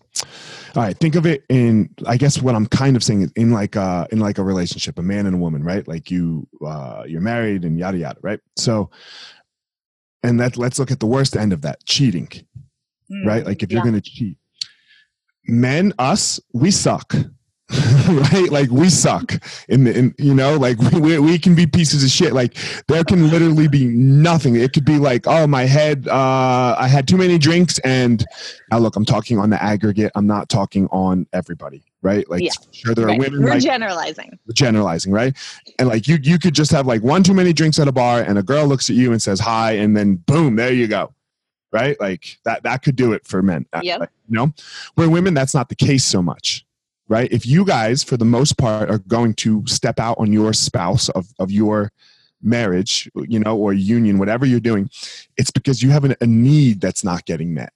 [0.76, 3.52] all right, think of it in, I guess what I'm kind of saying is in
[3.52, 5.88] like a, uh, in like a relationship, a man and a woman, right?
[5.88, 8.40] Like you, uh, you're married and yada, yada, right?
[8.56, 8.90] So,
[10.24, 12.28] and that, let's look at the worst end of that, cheating,
[13.12, 13.46] mm, right?
[13.46, 14.38] Like if you're going to cheat,
[15.48, 17.16] men, us, we suck
[18.08, 18.50] right?
[18.50, 19.34] Like we suck
[19.68, 22.32] in the, in, you know, like we, we can be pieces of shit.
[22.32, 24.56] Like there can literally be nothing.
[24.56, 27.78] It could be like, oh, my head, uh, I had too many drinks.
[27.80, 28.26] And
[28.72, 30.14] now look, I'm talking on the aggregate.
[30.16, 32.30] I'm not talking on everybody, right?
[32.30, 32.52] Like yeah.
[32.72, 33.18] sure there right.
[33.18, 33.44] are women.
[33.44, 34.40] We're like, generalizing.
[34.54, 35.36] Generalizing, right?
[35.78, 38.22] And like you, you could just have like one too many drinks at a bar
[38.22, 39.74] and a girl looks at you and says hi.
[39.74, 41.14] And then boom, there you go.
[41.74, 42.00] Right?
[42.00, 43.66] Like that, that could do it for men.
[43.84, 43.98] Yeah.
[43.98, 44.54] you know,
[44.96, 46.64] where women, that's not the case so much
[47.08, 47.32] right?
[47.32, 51.10] If you guys, for the most part, are going to step out on your spouse
[51.10, 51.92] of, of your
[52.42, 54.90] marriage, you know, or union, whatever you're doing,
[55.38, 57.74] it's because you have an, a need that's not getting met.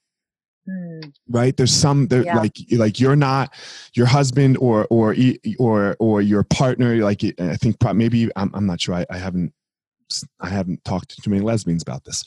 [0.69, 1.11] Mm.
[1.27, 1.55] Right?
[1.57, 2.37] There's some there, yeah.
[2.37, 3.51] like like you're not
[3.95, 5.15] your husband or or
[5.57, 6.97] or or your partner.
[6.97, 8.93] Like I think maybe I'm, I'm not sure.
[8.93, 9.53] I, I haven't
[10.39, 12.23] I haven't talked to too many lesbians about this,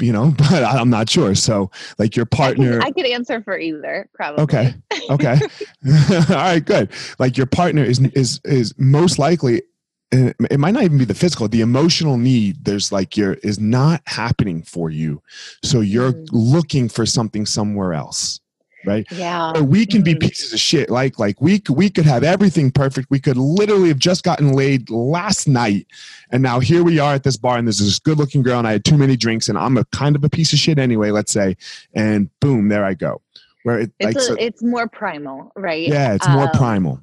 [0.00, 1.34] you know, but I'm not sure.
[1.34, 4.42] So, like your partner, I, I could answer for either, probably.
[4.44, 4.74] Okay,
[5.10, 5.38] okay,
[6.30, 6.90] all right, good.
[7.18, 9.62] Like your partner is is is most likely.
[10.10, 12.64] It might not even be the physical, the emotional need.
[12.64, 15.22] There's like your is not happening for you,
[15.62, 16.28] so you're mm.
[16.32, 18.40] looking for something somewhere else
[18.88, 19.06] right?
[19.12, 19.52] Yeah.
[19.54, 20.26] Or we can be mm-hmm.
[20.26, 20.90] pieces of shit.
[20.90, 23.10] Like like we we could have everything perfect.
[23.10, 25.86] We could literally have just gotten laid last night,
[26.30, 28.66] and now here we are at this bar, and there's this good looking girl, and
[28.66, 31.10] I had too many drinks, and I'm a kind of a piece of shit anyway.
[31.10, 31.56] Let's say,
[31.94, 33.20] and boom, there I go.
[33.62, 35.86] Where it, it's like, a, so, it's more primal, right?
[35.86, 37.00] Yeah, it's more um, primal.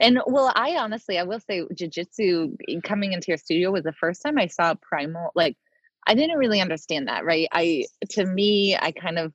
[0.00, 4.22] And well, I honestly, I will say, jujitsu coming into your studio was the first
[4.22, 5.30] time I saw primal.
[5.34, 5.56] Like,
[6.06, 7.48] I didn't really understand that, right?
[7.52, 9.32] I to me, I kind of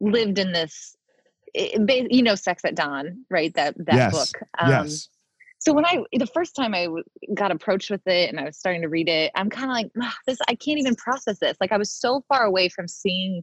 [0.00, 0.96] lived in this
[1.54, 1.78] eh,
[2.10, 4.12] you know sex at dawn right that that yes.
[4.12, 5.08] book um, yes.
[5.58, 6.88] so when i the first time I
[7.34, 10.14] got approached with it and i was starting to read it i'm kind of like
[10.26, 13.42] this i can't even process this like i was so far away from seeing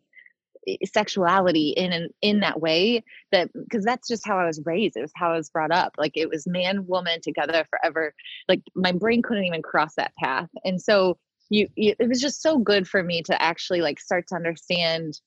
[0.68, 4.98] eh, sexuality in an, in that way that because that's just how I was raised.
[4.98, 5.94] It was how I was brought up.
[5.98, 8.13] Like it was man woman together forever.
[8.50, 10.50] Like my brain couldn't even cross that path.
[10.65, 11.18] And so
[11.50, 15.20] you, you it was just so good for me to actually like start to understand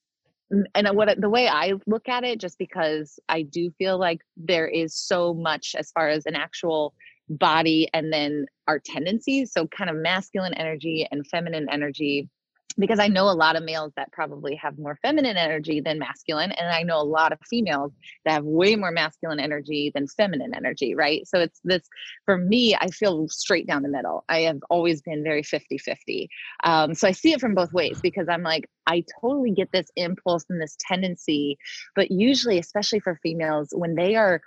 [0.75, 4.21] and uh, what the way I look at it, just because I do feel like
[4.37, 6.95] there is so much as far as an actual
[7.29, 9.53] body and then our tendencies.
[9.53, 12.29] So, kind of masculine energy and feminine energy
[12.79, 16.53] because I know a lot of males that probably have more feminine energy than masculine,
[16.53, 17.93] and I know a lot of females
[18.25, 21.27] that have way more masculine energy than feminine energy, right?
[21.27, 21.83] So it's this
[22.25, 24.25] for me, I feel straight down the middle.
[24.29, 26.29] I have always been very 50 50.
[26.65, 29.87] Um, so I see it from both ways because I'm like, I totally get this
[29.97, 31.59] impulse and this tendency,
[31.95, 34.41] but usually, especially for females, when they are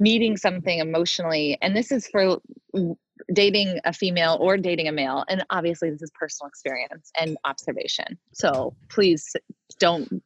[0.00, 2.40] needing something emotionally, and this is for
[3.32, 8.18] dating a female or dating a male and obviously this is personal experience and observation
[8.32, 9.34] so please
[9.78, 10.22] don't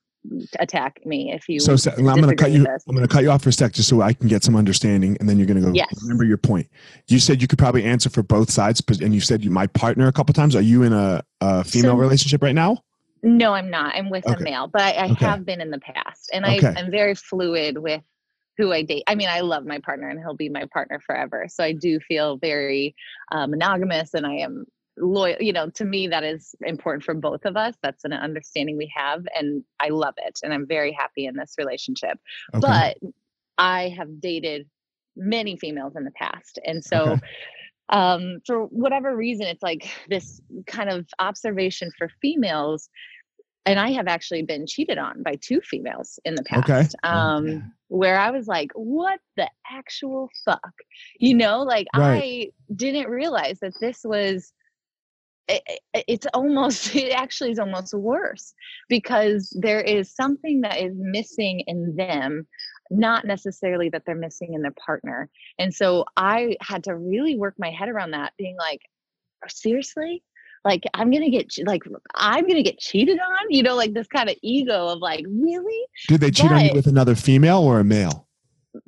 [0.59, 3.23] attack me if you so, so i'm going to cut you i'm going to cut
[3.23, 5.47] you off for a sec just so i can get some understanding and then you're
[5.47, 5.89] going to go yes.
[6.03, 6.69] remember your point
[7.09, 10.07] you said you could probably answer for both sides and you said you my partner
[10.09, 12.77] a couple times are you in a, a female so, relationship right now
[13.23, 14.39] no i'm not i'm with okay.
[14.39, 15.25] a male but i, I okay.
[15.25, 16.67] have been in the past and okay.
[16.67, 18.03] I, i'm very fluid with
[18.61, 19.05] who I date.
[19.07, 21.46] I mean, I love my partner and he'll be my partner forever.
[21.49, 22.94] So I do feel very
[23.33, 24.66] uh, monogamous and I am
[24.99, 25.37] loyal.
[25.40, 27.75] You know, to me, that is important for both of us.
[27.83, 29.25] That's an understanding we have.
[29.35, 30.40] And I love it.
[30.42, 32.18] And I'm very happy in this relationship.
[32.55, 32.61] Okay.
[32.61, 32.99] But
[33.57, 34.68] I have dated
[35.16, 36.59] many females in the past.
[36.64, 37.20] And so, okay.
[37.88, 42.90] um, for whatever reason, it's like this kind of observation for females
[43.66, 46.70] and I have actually been cheated on by two females in the past.
[46.70, 46.88] Okay.
[47.09, 47.59] Um, Yeah.
[47.88, 50.73] where I was like, what the actual fuck?
[51.18, 52.51] You know, like Right.
[52.68, 54.53] I didn't realize that this was
[55.49, 55.62] it,
[55.94, 58.55] it- it's almost it actually is almost worse
[58.88, 62.46] because there is something that is missing in them
[62.92, 67.55] not necessarily that they're missing in their partner and so i had to really work
[67.59, 68.81] my head around that being like
[69.49, 70.23] seriously
[70.64, 71.83] like i'm gonna get like
[72.14, 75.85] i'm gonna get cheated on you know like this kind of ego of like really
[76.09, 78.27] Did they cheat on you with another female or a male?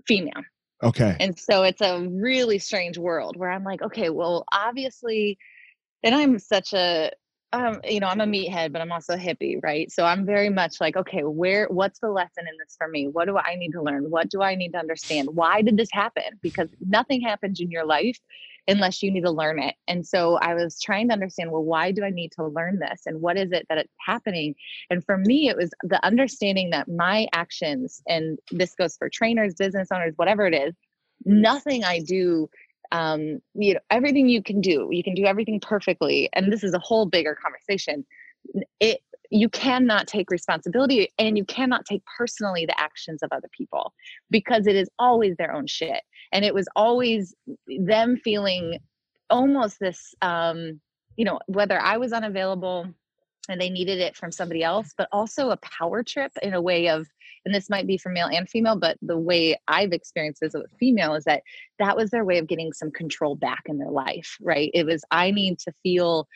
[0.07, 0.43] female
[0.83, 1.17] Okay.
[1.21, 5.39] And so it's a really strange world where I'm like, okay, well, obviously,
[6.03, 7.13] and I'm such a,
[7.53, 9.93] um, you know, I'm a meathead, but I'm also a hippie, right?
[9.93, 13.07] So I'm very much like, okay, where, what's the lesson in this for me?
[13.07, 14.11] What do I need to learn?
[14.11, 15.29] What do I need to understand?
[15.33, 16.25] Why did this happen?
[16.41, 18.19] Because nothing happens in your life
[18.69, 19.75] unless you need to learn it.
[19.89, 23.03] And so I was trying to understand, well, why do I need to learn this?
[23.07, 24.55] And what is it that it's happening?
[24.91, 29.55] And for me, it was the understanding that my actions, and this goes for trainers,
[29.55, 30.75] business owners, whatever it is,
[31.25, 32.49] nothing I do,
[32.93, 36.29] um, you know, everything you can do, you can do everything perfectly.
[36.33, 38.05] And this is a whole bigger conversation.
[38.81, 43.95] It you cannot take responsibility and you cannot take personally the actions of other people
[44.31, 46.03] because it is always their own shit.
[46.33, 47.35] And it was always
[47.67, 48.79] them feeling
[49.31, 50.81] almost this um,
[51.17, 52.87] you know, whether I was unavailable
[53.49, 56.89] and they needed it from somebody else, but also a power trip in a way
[56.89, 57.07] of
[57.45, 60.71] and this might be for male and female, but the way I've experienced this with
[60.79, 61.43] female is that
[61.81, 64.71] that was their way of getting some control back in their life, right?
[64.73, 66.29] It was, I need to feel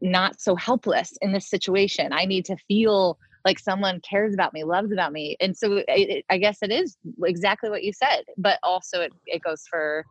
[0.00, 2.14] not so helpless in this situation.
[2.14, 5.36] I need to feel like someone cares about me, loves about me.
[5.40, 9.12] And so it, it- I guess it is exactly what you said, but also it,
[9.26, 10.04] it goes for,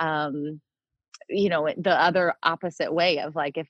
[0.00, 0.60] um,
[1.28, 3.68] you know, the other opposite way of like, if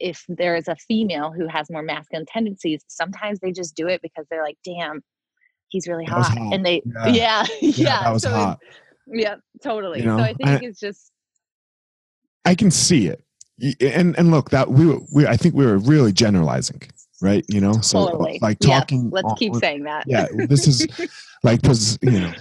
[0.00, 4.00] if there is a female who has more masculine tendencies, sometimes they just do it
[4.02, 5.00] because they're like, damn,
[5.68, 6.26] he's really hot.
[6.36, 6.52] hot.
[6.54, 7.06] And they, Yeah.
[7.06, 7.72] yeah, yeah.
[8.02, 8.56] Yeah, so.
[9.12, 10.00] Yeah, totally.
[10.00, 11.12] You know, so I think I- it's just,
[12.44, 13.22] I can see it.
[13.80, 16.80] And and look, that we were, we I think we were really generalizing,
[17.20, 17.44] right?
[17.48, 18.38] You know, so uh, totally.
[18.40, 19.10] like talking.
[19.10, 20.04] let's on- keep saying that.
[20.06, 20.86] yeah, this is
[21.42, 22.32] like because you know,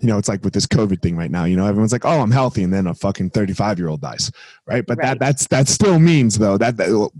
[0.00, 1.44] you know, it's like with this COVID thing right now.
[1.44, 4.30] You know, everyone's like, "Oh, I'm healthy," and then a fucking 35 year old dies,
[4.66, 4.84] right?
[4.86, 5.06] But Right.
[5.08, 7.10] that that's that still means though that, that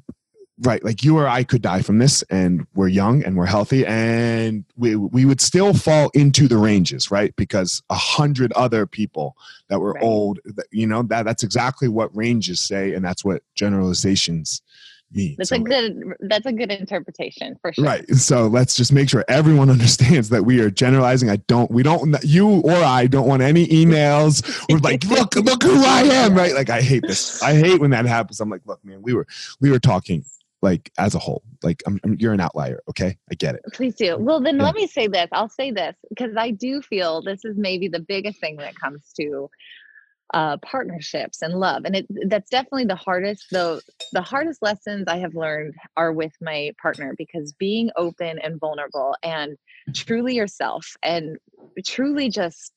[0.62, 3.84] right, like you or I could die from this, and we're young and we're healthy,
[3.86, 7.34] and we we would still fall into the ranges, right?
[7.36, 9.36] Because a hundred other people
[9.68, 10.02] that were Right.
[10.04, 14.62] old, you know, that that's exactly what ranges say, and that's what generalizations
[15.14, 15.34] mean.
[15.38, 17.84] That's a good, that's a good interpretation for sure.
[17.84, 18.08] Right.
[18.14, 21.30] So let's just make sure everyone understands that we are generalizing.
[21.30, 24.42] I don't, we don't, you or I don't want any emails.
[24.70, 26.34] We're like, look, look who I am.
[26.34, 26.54] Right.
[26.54, 27.42] Like, I hate this.
[27.42, 28.40] I hate when that happens.
[28.40, 29.26] I'm like, look, man, we were,
[29.60, 30.24] we were talking
[30.62, 31.42] like as a whole.
[31.62, 32.80] Like, I'm, I'm- you're an outlier.
[32.88, 33.16] Okay.
[33.30, 33.62] I get it.
[33.72, 34.16] Please do.
[34.18, 34.64] Well, then Yeah.
[34.64, 35.28] let me say this.
[35.32, 38.74] I'll say this because I do feel this is maybe the biggest thing when it
[38.74, 39.50] comes to
[40.34, 43.46] uh, partnerships and love, and it that's definitely the hardest.
[43.52, 43.80] Though
[44.12, 49.16] the hardest lessons I have learned are with my partner because being open and vulnerable
[49.22, 49.56] and
[49.94, 51.38] truly yourself and
[51.86, 52.72] truly just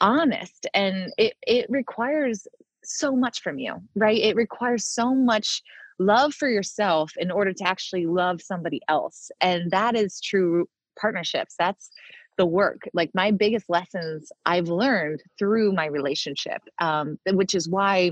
[0.00, 2.46] honest and it it requires
[2.84, 5.62] so much from you right it requires so much
[5.98, 10.68] love for yourself in order to actually love somebody else and that is true
[11.00, 11.90] partnerships that's
[12.38, 18.10] the work like my biggest lessons i've learned through my relationship um, which is why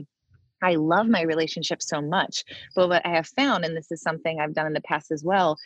[0.63, 2.45] i love my relationship so much.
[2.75, 5.25] But what i have found and this is something i've done in the past as
[5.25, 5.57] well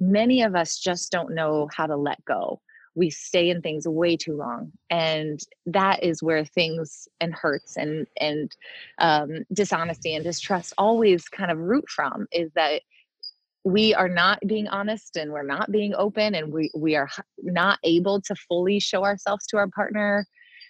[0.00, 2.60] many of us just don't know how to let go.
[2.96, 8.06] We stay in things way too long and that is where things and hurts and
[8.20, 8.50] and
[8.98, 12.82] um, dishonesty and distrust always kind of root from is that
[13.64, 17.08] we are not being honest and we're not being open and we we are
[17.42, 20.26] not able to fully show ourselves to our partner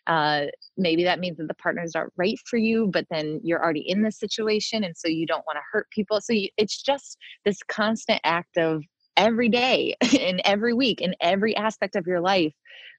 [0.07, 3.85] uh, maybe that means that the partner's aren't right for you but then you're already
[3.87, 6.20] in this situation and so you don't want to hurt people.
[6.20, 8.83] So you, it's just this constant act of
[9.16, 12.55] every day and every week in every aspect of your life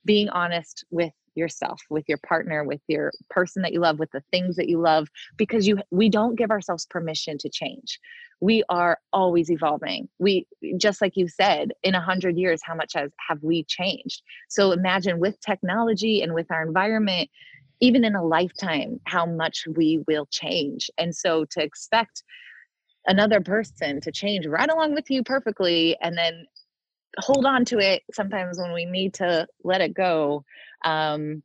[0.05, 4.23] being honest with yourself with your partner with your person that you love with the
[4.31, 7.99] things that you love because you we don't give ourselves permission to change.
[8.39, 10.09] We are always evolving.
[10.19, 14.21] We just like you said in a hundred years how much has have we changed?
[14.49, 17.29] So imagine with technology and with our environment
[17.83, 20.89] even in a lifetime how much we will change.
[20.97, 22.23] And so to expect
[23.07, 26.45] another person to change right along with you perfectly and then
[27.17, 30.45] hold on to it sometimes when we need to let it go
[30.83, 31.43] um,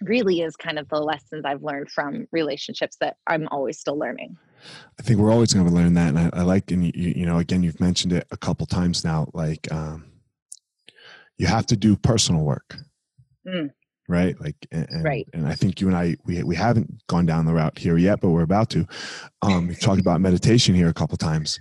[0.00, 4.36] really is kind of the lessons I've learned from relationships that I'm always still learning.
[4.98, 7.26] I think we're always going to learn that, and I, I like, and you, you,
[7.26, 9.28] know, again, you've mentioned it a couple times now.
[9.32, 10.04] Like, um,
[11.38, 12.76] you have to do personal work,
[13.46, 13.70] mm.
[14.08, 14.38] right?
[14.40, 15.28] Like, and, right.
[15.32, 18.20] And I think you and I, we we haven't gone down the route here yet,
[18.20, 18.86] but we're about to.
[19.42, 21.60] Um, we've talked about meditation here a couple times.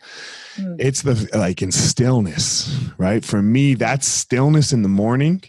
[0.55, 0.78] Mm.
[0.80, 3.23] It's the like in stillness, right?
[3.23, 5.43] For me, that's stillness in the morning.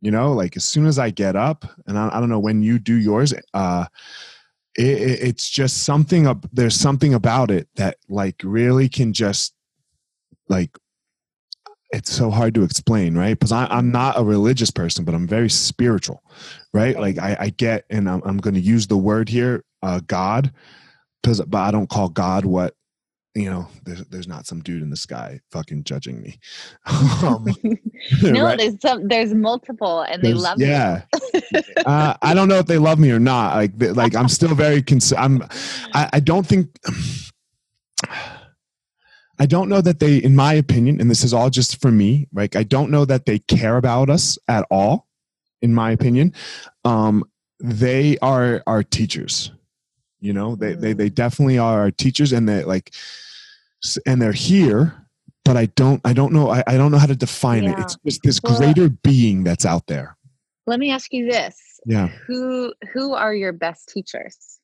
[0.00, 2.62] You know, like as soon as I get up, and I, I don't know when
[2.62, 3.34] you do yours.
[3.54, 3.86] uh
[4.76, 4.82] it,
[5.28, 9.54] it's just something up there's something about it that like really can just
[10.48, 10.76] like
[11.90, 15.48] it's so hard to explain right because i'm not a religious person but i'm very
[15.48, 16.22] spiritual
[16.74, 20.00] right like i, I get and i'm, I'm going to use the word here uh,
[20.06, 20.52] god
[21.22, 22.74] because but i don't call god what
[23.36, 26.38] you know, there's there's not some dude in the sky fucking judging me.
[26.86, 27.46] um,
[28.22, 28.58] no, right?
[28.58, 30.66] there's some there's multiple, and there's, they love me.
[30.66, 31.02] yeah.
[31.84, 33.54] uh, I don't know if they love me or not.
[33.54, 35.20] Like like I'm still very concerned.
[35.22, 35.42] I'm
[35.92, 36.70] I, I don't think.
[39.38, 42.26] I don't know that they, in my opinion, and this is all just for me,
[42.32, 45.08] like I don't know that they care about us at all.
[45.60, 46.32] In my opinion,
[46.86, 47.22] um,
[47.60, 49.52] they are our teachers.
[50.20, 51.14] You know, they they they mm.
[51.14, 52.94] definitely are our teachers, and they like
[54.06, 55.06] and they're here
[55.44, 57.72] but i don't i don't know i, I don't know how to define yeah.
[57.72, 60.16] it it's just this well, greater being that's out there.
[60.66, 61.80] Let me ask you this.
[61.86, 62.08] Yeah.
[62.26, 64.58] Who who are your best teachers?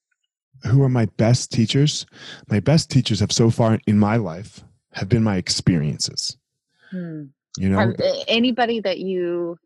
[0.64, 2.06] Who are my best teachers?
[2.48, 4.62] My best teachers have so far in my life
[4.92, 6.36] have been my experiences.
[6.90, 7.24] Hmm.
[7.56, 7.78] you know?
[7.78, 7.94] Have
[8.28, 9.56] anybody that you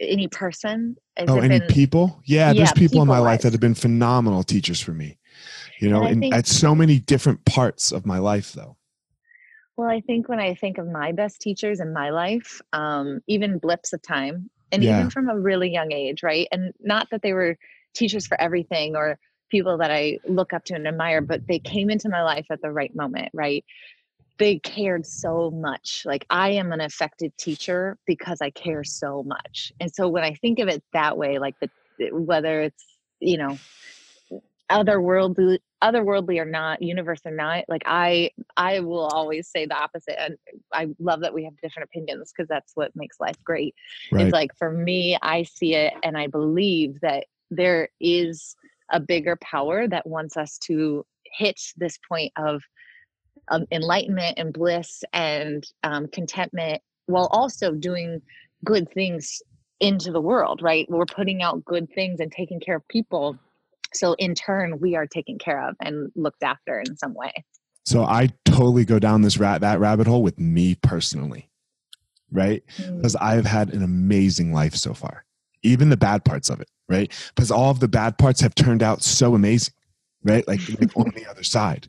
[0.00, 0.96] any person?
[1.16, 2.22] Has oh any been, people?
[2.24, 5.18] Yeah, yeah there's people, people in my life that have been phenomenal teachers for me
[5.82, 8.76] you know and, and at so many different parts of my life though.
[9.76, 13.58] Well i think when i think of my best teachers in my life um, even
[13.58, 14.98] blips of time and yeah.
[14.98, 16.46] even from a really young age right?
[16.52, 17.56] And not that they were
[17.94, 19.18] teachers for everything or
[19.50, 22.62] people that i look up to and admire but they came into my life at
[22.62, 23.64] the right moment right?
[24.38, 26.04] They cared so much.
[26.04, 29.72] Like i am an effective teacher because i care so much.
[29.80, 31.68] And so when i think of it that way like the
[32.12, 32.84] whether it's
[33.20, 33.58] you know
[34.72, 40.20] otherworldly otherworldly or not universe or not like i i will always say the opposite
[40.20, 40.36] and
[40.72, 43.74] i love that we have different opinions because that's what makes life great
[44.12, 44.22] right.
[44.22, 48.56] it's like for me i see it and i believe that there is
[48.92, 52.62] a bigger power that wants us to hit this point of
[53.48, 58.22] um, enlightenment and bliss and um, contentment while also doing
[58.64, 59.42] good things
[59.80, 63.36] into the world right we're putting out good things and taking care of people
[63.94, 67.32] so in turn we are taken care of and looked after in some way.
[67.84, 71.48] So i totally go down this rat that rabbit hole with me personally
[72.30, 72.62] right?
[72.76, 73.22] Because mm.
[73.22, 75.24] i've had an amazing life so far
[75.62, 77.12] even the bad parts of it right?
[77.34, 79.74] Because all of the bad parts have turned out so amazing
[80.24, 80.46] right?
[80.46, 81.88] Like, like on the other side.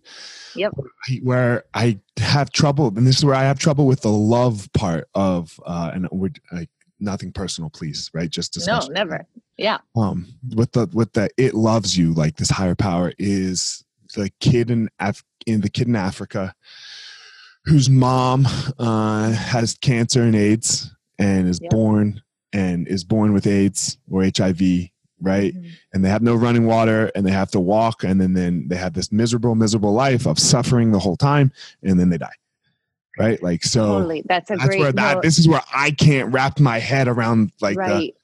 [0.56, 0.74] Yep.
[1.22, 5.08] Where i have trouble and this is where i have trouble with the love part
[5.16, 6.70] of uh and we're like
[7.04, 8.94] nothing personal please right just discussion.
[8.94, 9.26] no never
[9.58, 13.84] yeah um with the with the it loves you like this higher power is
[14.16, 16.54] the kid in Af- in the kid in africa
[17.66, 18.46] whose mom
[18.80, 21.72] uh has cancer and aids and is yep.
[21.72, 22.22] born
[22.54, 24.62] and is born with aids or hiv
[25.22, 25.70] right mm-hmm.
[25.94, 28.76] and they have no running water and they have to walk and then then they
[28.76, 31.52] have this miserable miserable life of suffering the whole time
[31.82, 32.34] and then they die
[33.18, 33.42] right?
[33.42, 34.24] Like so totally.
[34.26, 37.52] that's a that's great where that this is where i can't wrap my head around
[37.62, 37.90] like right.
[37.98, 38.16] The,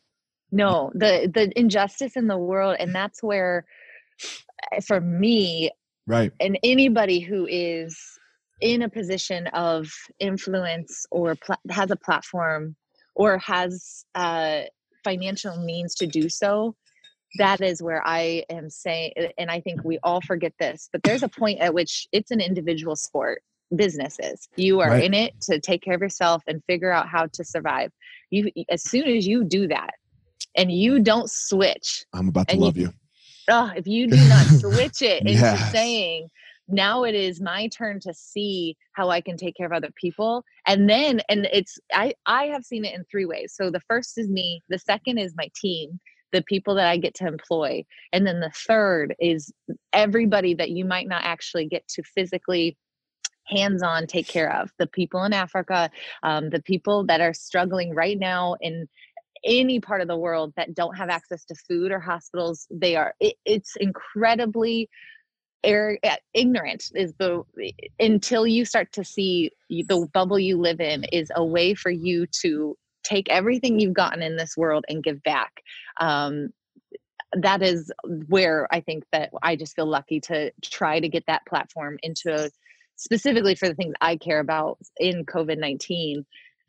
[0.51, 3.65] no the the injustice in the world and that's where
[4.71, 5.71] eh, for me
[6.07, 6.31] right.
[6.39, 7.97] and anybody who is
[8.61, 9.87] in a position of
[10.19, 12.75] influence or pl- has a platform
[13.15, 14.61] or has uh,
[15.03, 16.75] financial means to do so
[17.37, 21.21] that is where i am saying and i think we all forget this but there's
[21.21, 23.43] a point at which it's an individual sport
[23.75, 24.47] businesses.
[24.55, 25.03] You are right.
[25.03, 27.91] in it to take care of yourself and figure out how to survive.
[28.29, 29.93] You as soon as you do that
[30.55, 32.05] and you don't switch.
[32.13, 32.87] I'm about to love you.
[32.87, 32.93] you.
[33.49, 35.71] Oh, if you do not switch it into yes.
[35.71, 36.29] saying
[36.69, 40.43] now it is my turn to see how I can take care of other people.
[40.67, 43.53] And then and it's I I have seen it in three ways.
[43.55, 45.99] So the first is me, the second is my team,
[46.31, 47.83] the people that I get to employ.
[48.13, 49.51] And then the third is
[49.93, 52.77] everybody that you might not actually get to physically
[53.49, 55.89] hands on take care of the people in Africa,
[56.23, 58.87] um, the people that are struggling right now in
[59.43, 62.67] any part of the world that don't have access to food or hospitals.
[62.69, 64.89] They are, it, it's incredibly
[65.65, 65.97] er,
[66.33, 67.43] ignorant is the
[67.99, 72.25] until you start to see the bubble you live in is a way for you
[72.41, 75.51] to take everything you've gotten in this world and give back
[75.99, 76.49] um,
[77.33, 77.91] that is
[78.27, 82.49] where I think that I just feel lucky to try to get that platform into
[82.99, 86.25] specifically for the things I care about in COVID 19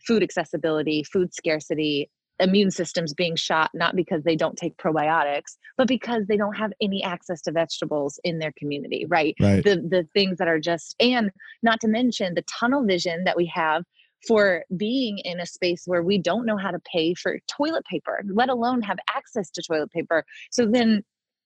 [0.07, 5.87] food accessibility, food scarcity, immune systems being shot, not because they don't take probiotics, but
[5.87, 9.35] because they don't have any access to vegetables in their community, right?
[9.39, 9.63] Right.
[9.63, 11.31] The, the things that are just, and
[11.63, 13.85] not to mention the tunnel vision that we have
[14.27, 18.23] for being in a space where we don't know how to pay for toilet paper,
[18.33, 20.25] let alone have access to toilet paper.
[20.51, 21.03] So then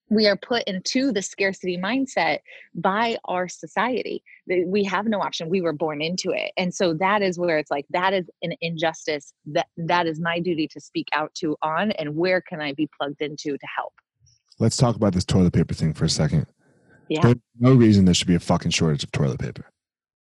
[0.09, 2.39] we are put into the scarcity mindset
[2.75, 4.23] by our society.
[4.47, 5.49] We have no option.
[5.49, 6.51] We were born into it.
[6.57, 10.39] And so that is where it's like that is an injustice that that is my
[10.39, 13.93] duty to speak out to on and where can i be plugged into to help?
[14.59, 16.45] Let's talk about this toilet paper thing for a second.
[17.09, 17.21] Yeah.
[17.21, 19.65] There's no reason there should be a fucking shortage of toilet paper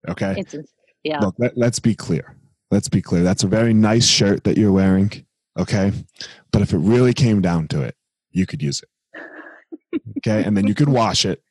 [0.08, 0.34] okay?
[0.38, 0.54] It's
[1.02, 1.20] yeah.
[1.20, 2.36] Look let, let's be clear.
[2.70, 3.22] Let's be clear.
[3.22, 5.26] That's a very nice shirt that you're wearing
[5.58, 5.92] okay?
[6.52, 7.96] But if it really came down to it
[8.30, 8.88] you could use it
[10.18, 11.42] okay and then you could wash it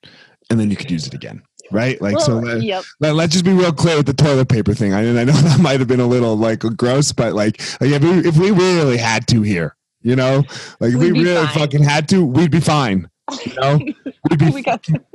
[0.49, 1.99] and then you could use it again right?
[2.01, 2.83] Like well, so let, yep.
[2.99, 4.93] let, us just be real clear with the toilet paper thing.
[4.93, 8.03] I i know that might have been a little like gross but like, like if,
[8.03, 10.43] we, if we really had to here you know?
[10.79, 11.59] Like if we really fine.
[11.59, 13.09] fucking had to we'd be fine
[13.45, 13.79] you know?
[14.29, 14.63] We'd be we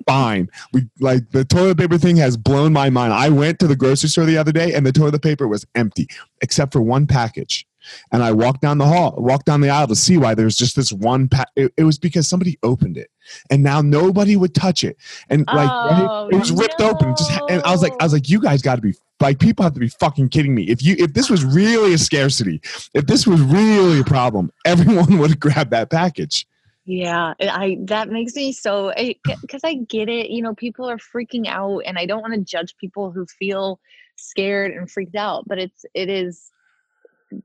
[0.06, 0.48] fine.
[0.72, 3.12] We like the toilet paper thing has blown my mind.
[3.12, 6.08] I went to the grocery store the other day and the toilet paper was empty
[6.42, 7.66] except for one package
[8.12, 10.56] and I walked down the hall, walked down the aisle to see why there was
[10.56, 11.28] just this one.
[11.28, 13.10] Pa- it, it, was because somebody opened it,
[13.50, 14.96] and now nobody would touch it,
[15.28, 16.90] and like oh, it was ripped no.
[16.90, 17.14] open.
[17.16, 19.62] Just and I was like, I was like, you guys got to be like, people
[19.64, 20.64] have to be fucking kidding me.
[20.64, 22.60] If you if this was really a scarcity,
[22.94, 26.46] if this was really a problem, everyone would have grabbed that package.
[26.84, 28.94] Yeah, I that makes me so
[29.42, 30.30] because I get it.
[30.30, 33.78] You know, people are freaking out, and I don't want to judge people who feel
[34.16, 35.46] scared and freaked out.
[35.46, 36.50] But it's it is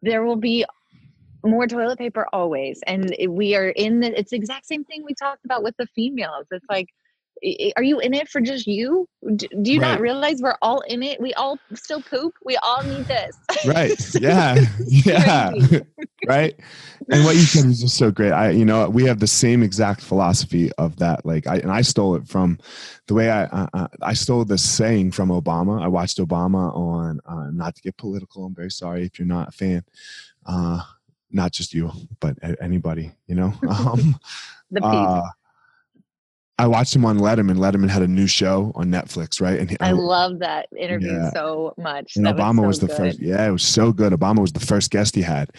[0.02, 0.66] there will be
[1.46, 2.82] more toilet paper always.
[2.88, 5.88] And we are in the it's the exact same thing we talked about with the
[5.88, 6.48] females.
[6.52, 6.90] It's like
[7.76, 9.08] are you in it for just you?
[9.38, 9.92] Do you right.
[9.92, 11.20] not realize we're all in it?
[11.20, 12.34] We all still poop?
[12.46, 13.38] We all need this.
[13.66, 13.94] Right.
[14.22, 14.64] Yeah.
[14.88, 15.52] yeah.
[16.28, 16.58] right?
[17.10, 18.32] And what you said is just so great.
[18.32, 21.26] I you know we have the same exact philosophy of that.
[21.26, 22.60] Like i and i stole it from
[23.08, 25.82] the way i uh, i stole this saying from obama.
[25.82, 29.50] I watched obama on uh, not to get political i'm very sorry if you're not
[29.50, 29.84] a fan
[30.46, 30.82] uh
[31.32, 33.54] not just you but anybody you know?
[33.70, 34.20] Um
[34.72, 35.22] the uh,
[36.60, 37.58] I watched him on Letterman.
[37.58, 39.60] Letterman had a new show on Netflix, right?
[39.60, 41.32] And he, I, I love that interview yeah.
[41.32, 42.16] so much.
[42.16, 42.98] And that Obama was, so was the good.
[42.98, 43.20] first.
[43.20, 44.14] Yeah, it was so good.
[44.14, 45.50] Obama was the first guest he had.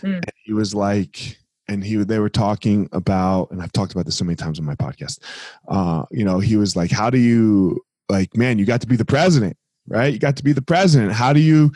[0.00, 0.16] Mm.
[0.16, 1.38] And he was like,
[1.68, 4.64] and he they were talking about, and I've talked about this so many times on
[4.64, 5.20] my podcast.
[5.68, 8.58] Uh, you know, he was like, "How do you like, man?
[8.58, 9.54] You got to be the president,
[9.86, 10.10] right?
[10.10, 11.12] You got to be the president.
[11.12, 11.72] How do you?"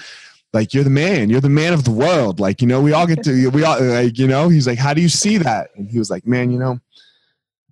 [0.55, 3.07] like you're the man you're the man of the world like you know we all
[3.07, 5.89] get to we all like you know he's like how do you see that and
[5.89, 6.79] he was like man you know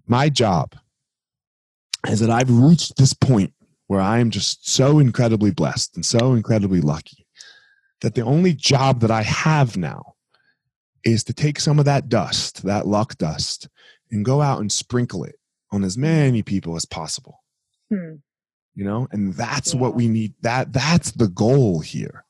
[0.06, 0.74] my job
[2.08, 3.52] is that I've reached this point
[3.86, 7.26] where I am just so incredibly blessed and so incredibly lucky
[8.00, 10.14] that the only job that I have now
[11.04, 13.68] is to take some of that dust, that luck dust,
[14.10, 15.36] and go out and sprinkle it
[15.72, 17.42] on as many people as possible.
[17.90, 18.16] Hmm.
[18.74, 19.80] You know, and that's yeah.
[19.80, 20.34] what we need.
[20.42, 22.24] That that's the goal here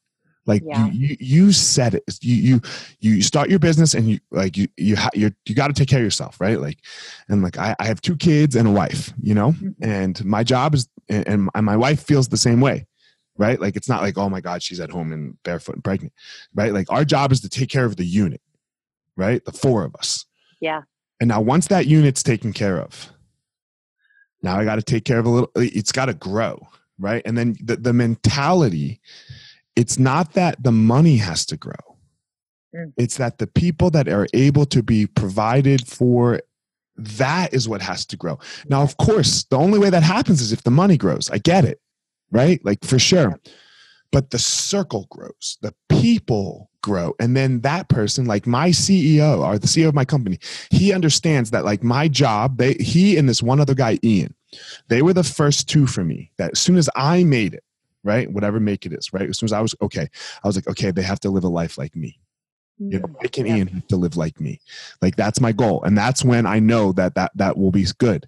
[0.51, 0.89] like yeah.
[0.89, 2.03] you, you you said it.
[2.21, 2.61] You you
[2.99, 5.89] you start your business and you like you you ha- you you got to take
[5.89, 6.61] care of yourself right?
[6.61, 6.79] Like
[7.29, 9.53] and like I, I have two kids and a wife you know?
[9.53, 9.85] Mm-hmm.
[9.85, 12.87] and my job is and, and my wife feels the same way
[13.39, 13.61] right?
[13.61, 16.13] Like it's not like oh my god she's at home and barefoot and pregnant
[16.53, 16.73] right?
[16.73, 18.43] Like our job is to take care of the unit
[19.17, 19.45] right?
[19.45, 20.27] The four of us.
[20.61, 20.83] Yeah.
[21.21, 23.13] And now once that unit's taken care of
[24.43, 26.67] now i got to take care of a little it's got to grow
[27.01, 27.23] right?
[27.25, 29.01] And then the, the mentality
[29.77, 31.75] it's not that the money has to grow.
[32.75, 32.93] Mm.
[32.97, 36.41] It's that the people that are able to be provided for
[36.97, 38.39] that is what has to grow.
[38.69, 41.31] Now, of course, the only way that happens is if the money grows.
[41.31, 41.81] I get it,
[42.31, 42.65] right?
[42.65, 43.39] Like for sure.
[44.13, 47.15] But the circle grows, the people grow.
[47.21, 50.39] And then that person, like my CEO or the CEO of my company,
[50.71, 54.35] he understands that like my job, they he and this one other guy, Ian,
[54.89, 56.33] they were the first two for me.
[56.39, 57.63] That as soon as I made it,
[58.05, 58.31] right?
[58.31, 59.29] Whatever make it is, right?
[59.29, 60.09] As soon as I was okay,
[60.43, 62.19] I was like, okay, they have to live a life like me.
[62.79, 63.17] You know, mm-hmm.
[63.21, 63.57] Mike and yeah.
[63.57, 64.59] Ian have to live like me.
[65.03, 65.83] Like that's my goal.
[65.83, 68.27] And that's when I know that that that will be good.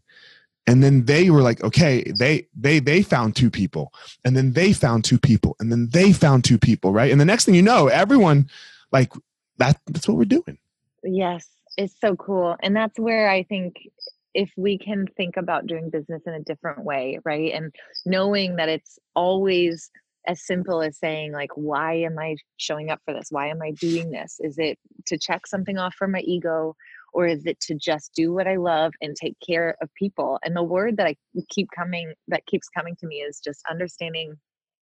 [0.66, 3.92] And then they were like, okay, they they they found two people.
[4.24, 5.56] And then they found two people.
[5.58, 7.10] And then they found two people, right?
[7.10, 8.50] And the next thing you know, everyone
[8.92, 9.10] like
[9.56, 10.58] that that's what we're doing.
[11.02, 11.48] Yes.
[11.78, 12.56] It's so cool.
[12.62, 13.88] And that's where I think
[14.34, 17.52] if we can think about doing business in a different way, right?
[17.52, 17.74] And
[18.06, 19.90] knowing that it's always
[20.26, 23.72] as simple as saying like why am i showing up for this why am i
[23.72, 26.76] doing this is it to check something off for my ego
[27.12, 30.38] or is it to just do what I love and take care of people?
[30.44, 31.16] And the word that I
[31.50, 34.34] keep coming that keeps coming to me is just understanding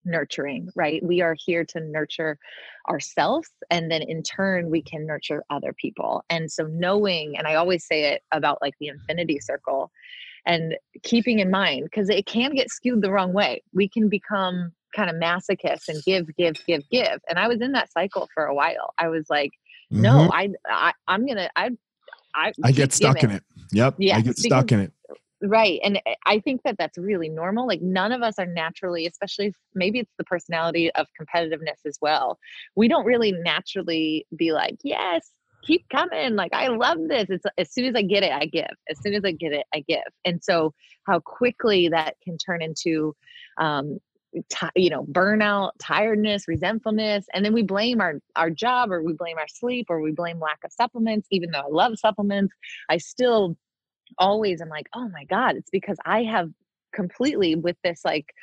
[0.05, 1.03] nurturing, right?
[1.03, 2.37] We are here to nurture
[2.89, 6.23] ourselves and then in turn we can nurture other people.
[6.29, 9.91] And so knowing and I always say it about like the infinity circle
[10.45, 13.63] and keeping in mind because it can get skewed the wrong way.
[13.73, 17.71] We can become kind of masochists and give give give give and i was in
[17.71, 19.51] that cycle for a while i was like
[19.91, 20.01] mm-hmm.
[20.01, 21.69] no I, I i'm gonna i
[22.35, 23.31] i, I get stuck giving.
[23.31, 24.93] in it yep yeah i get stuck in it
[25.41, 29.05] right and eh, i think that that's really normal like none of us are naturally
[29.07, 32.37] especially maybe it's the personality of competitiveness as well
[32.75, 35.31] we don't really naturally be like yes
[35.63, 38.71] keep coming like i love this it's as soon as i get it i give
[38.89, 40.73] as soon as i get it i give and so
[41.05, 43.15] how quickly that can turn into
[43.57, 43.99] um,
[44.75, 49.37] you know burnout tiredness resentfulness and then we blame our our job or we blame
[49.37, 52.53] our sleep or we blame lack of supplements even though i love supplements
[52.89, 53.57] i still
[54.17, 56.49] always I'm like oh my god it's because i have
[56.93, 58.33] completely with this like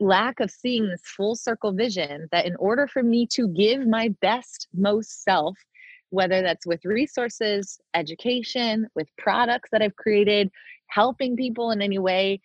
[0.00, 4.08] lack of seeing this full circle vision that in order for me to give my
[4.20, 5.56] best most self
[6.08, 10.50] whether that's with resources education with products that i've created
[10.88, 12.40] helping people in any way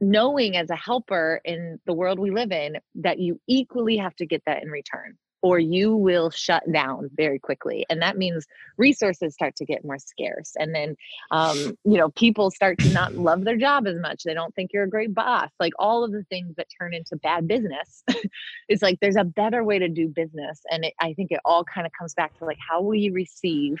[0.00, 4.26] knowing as a helper in the world we live in that you equally have to
[4.26, 9.34] get that in return or you will shut down very quickly and that means resources
[9.34, 10.96] start to get more scarce and then
[11.30, 14.70] um, you know people start to not love their job as much they don't think
[14.72, 18.02] you're a great boss like all of the things that turn into bad business
[18.68, 21.64] it's like there's a better way to do business and it, i think it all
[21.64, 23.78] kind of comes back to like how will you receive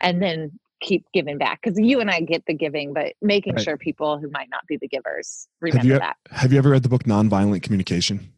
[0.00, 0.50] and then
[0.80, 3.64] keep giving back because you and I get the giving, but making right.
[3.64, 6.16] sure people who might not be the givers remember have you, that.
[6.30, 8.32] Have you ever read the book Nonviolent Communication?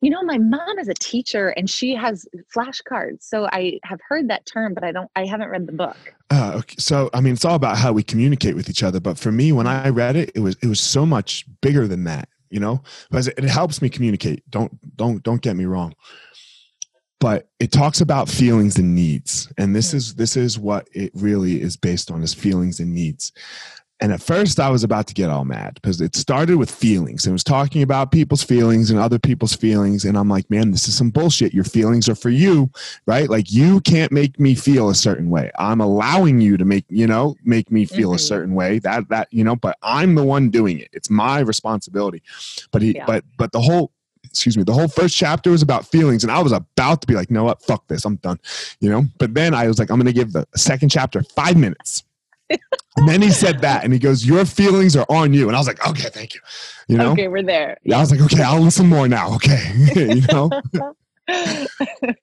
[0.00, 3.22] You know, my mom is a teacher and she has flashcards.
[3.22, 5.96] So I have heard that term, but I don't, I haven't read the book.
[6.30, 6.76] Uh, okay.
[6.78, 9.00] So, I mean, it's all about how we communicate with each other.
[9.00, 12.04] But for me, when I read it, it was, it was so much bigger than
[12.04, 14.48] that, you know, because it, it helps me communicate.
[14.50, 15.94] Don't, don't, don't get me wrong
[17.20, 21.62] but it talks about feelings and needs and this is this is what it really
[21.62, 23.32] is based on is feelings and needs
[24.00, 27.24] and at first i was about to get all mad because it started with feelings.
[27.24, 30.04] And it was talking about people's feelings and other people's feelings.
[30.04, 31.54] And i'm like man this is some bullshit.
[31.54, 32.70] Your feelings are for you
[33.06, 33.28] right?
[33.28, 35.50] Like you can't make me feel a certain way.
[35.58, 38.16] I'm allowing you to make you know make me feel mm-hmm.
[38.16, 38.78] a certain way.
[38.78, 40.88] That that you know but i'm the one doing it.
[40.92, 42.22] It's my responsibility.
[42.72, 43.06] But he yeah.
[43.06, 43.92] but but the whole
[44.34, 47.14] excuse me, the whole first chapter was about feelings, and I was about to be
[47.14, 48.40] like, no, what, fuck this, I'm done,
[48.80, 49.04] you know.
[49.18, 52.02] But then I was like, I'm gonna give the second chapter five minutes.
[52.96, 55.58] And then he said that, and he goes, "Your feelings are on you," and I
[55.58, 56.40] was like, "Okay, thank you."
[56.88, 57.76] You know, okay, we're there.
[57.82, 60.48] Yeah, I was like, "Okay, I'll listen more now." Okay, you know.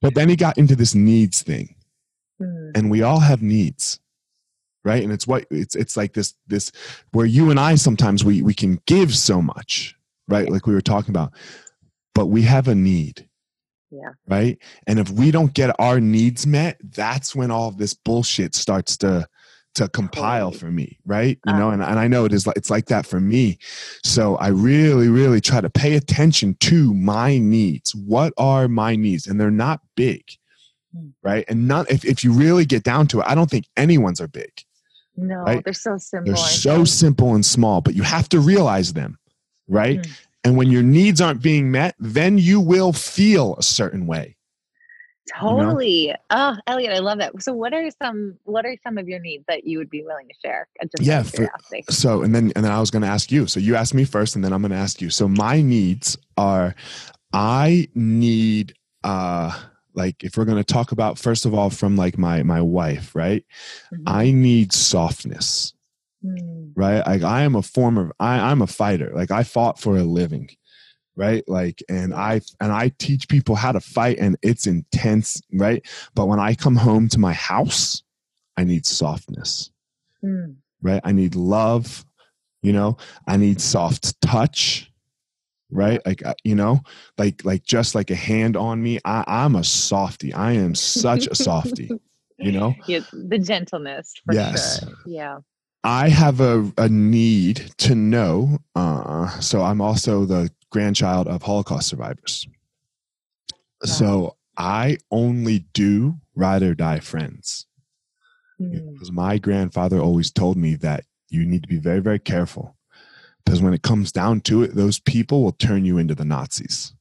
[0.02, 1.76] but then he got into this needs thing,
[2.42, 2.72] mm.
[2.76, 4.00] and we all have needs,
[4.86, 5.04] right?
[5.04, 6.72] And it's what it's it's like this this
[7.12, 9.96] where you and I sometimes we we can give so much,
[10.30, 10.50] right?
[10.50, 11.34] Like we were talking about,
[12.16, 13.28] but we have a need.
[13.92, 14.12] Yeah.
[14.26, 14.58] Right.
[14.88, 19.28] And if we don't get our needs met, that's when all this bullshit starts to
[19.76, 21.74] to compile for me right you know uh-huh.
[21.74, 23.58] and, and i know it is like it's like that for me
[24.04, 29.28] so i really really try to pay attention to my needs what are my needs
[29.28, 30.24] and they're not big
[30.96, 31.08] hmm.
[31.24, 34.20] right and not if, if you really get down to it i don't think anyone's
[34.20, 34.52] are big
[35.18, 35.64] no right?
[35.64, 39.18] they're so simple they're so simple and small but you have to realize them
[39.68, 40.12] right mm-hmm.
[40.44, 44.36] And when your needs aren't being met, then you will feel a certain way.
[45.38, 46.08] Totally.
[46.08, 46.16] You know?
[46.32, 47.42] Oh, Eliot, I love that.
[47.42, 50.28] So what are some what are some of your needs that you would be willing
[50.28, 50.68] to share?
[50.82, 51.24] Uh, just yeah.
[51.24, 51.50] For,
[51.90, 53.48] so and then and then I was gonna ask you.
[53.48, 55.10] So you asked me first and then I'm gonna ask you.
[55.10, 56.76] So my needs are
[57.34, 59.58] I need uh
[59.94, 63.16] like if we're going to talk about first of all from like my my wife
[63.16, 63.46] right
[63.94, 64.04] mm-hmm.
[64.08, 65.74] i need softness
[66.24, 66.72] mm.
[66.76, 70.04] right like i am a former I, i'm a fighter like i fought for a
[70.04, 70.50] living
[71.22, 71.48] right?
[71.48, 75.86] Like and i and i teach people how to fight and it's intense right?
[76.16, 78.02] But when i come home to my house
[78.58, 79.70] i need softness
[80.26, 80.56] mm.
[80.82, 81.02] right?
[81.04, 82.04] I need love
[82.64, 82.98] you know?
[83.28, 84.92] I need soft touch
[85.70, 86.02] right?
[86.06, 86.82] Like uh, you know?
[87.20, 90.34] Like like just like a hand on me i i'm a softy.
[90.34, 91.92] I am such a softy
[92.40, 92.74] you know?
[92.88, 94.80] Yeah, the gentleness yes.
[94.80, 94.94] sure.
[95.06, 95.38] yeah.
[95.84, 98.60] I have a, a need to know.
[98.76, 102.48] Uh, so I'm also the grandchild of Holocaust survivors.
[103.84, 103.92] Wow.
[103.92, 107.68] So I only do ride or die friends.
[108.60, 108.94] Mm.
[108.94, 112.76] Because my grandfather always told me that you need to be very, very careful.
[113.44, 116.94] Because when it comes down to it, those people will turn you into the Nazis.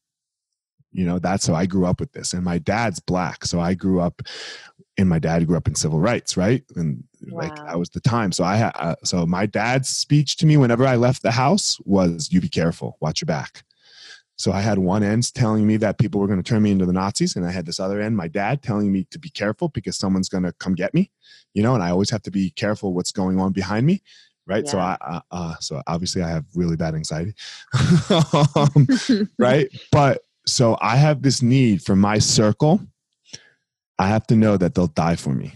[0.92, 2.32] You know, that's how I grew up with this.
[2.32, 3.44] And my dad's black.
[3.44, 4.22] So I grew up
[4.96, 6.64] and my dad grew up in civil rights, right?
[6.76, 7.42] And wow.
[7.42, 8.32] like that was the time.
[8.32, 11.78] So I had uh, so my dad's speech to me whenever I left the house
[11.84, 13.64] was you be careful, watch your back.
[14.40, 16.86] So I had one end telling me that people were going to turn me into
[16.86, 19.68] the Nazis, and I had this other end, my dad, telling me to be careful
[19.68, 21.10] because someone's going to come get me,
[21.52, 24.02] you know, and I always have to be careful what's going on behind me,
[24.46, 24.64] right?
[24.64, 24.70] Yeah.
[24.70, 27.34] So I, uh, uh, so obviously I have really bad anxiety,
[28.56, 28.88] um,
[29.38, 29.68] right?
[29.92, 32.80] But so I have this need for my circle.
[33.98, 35.52] I have to know that they'll die for me.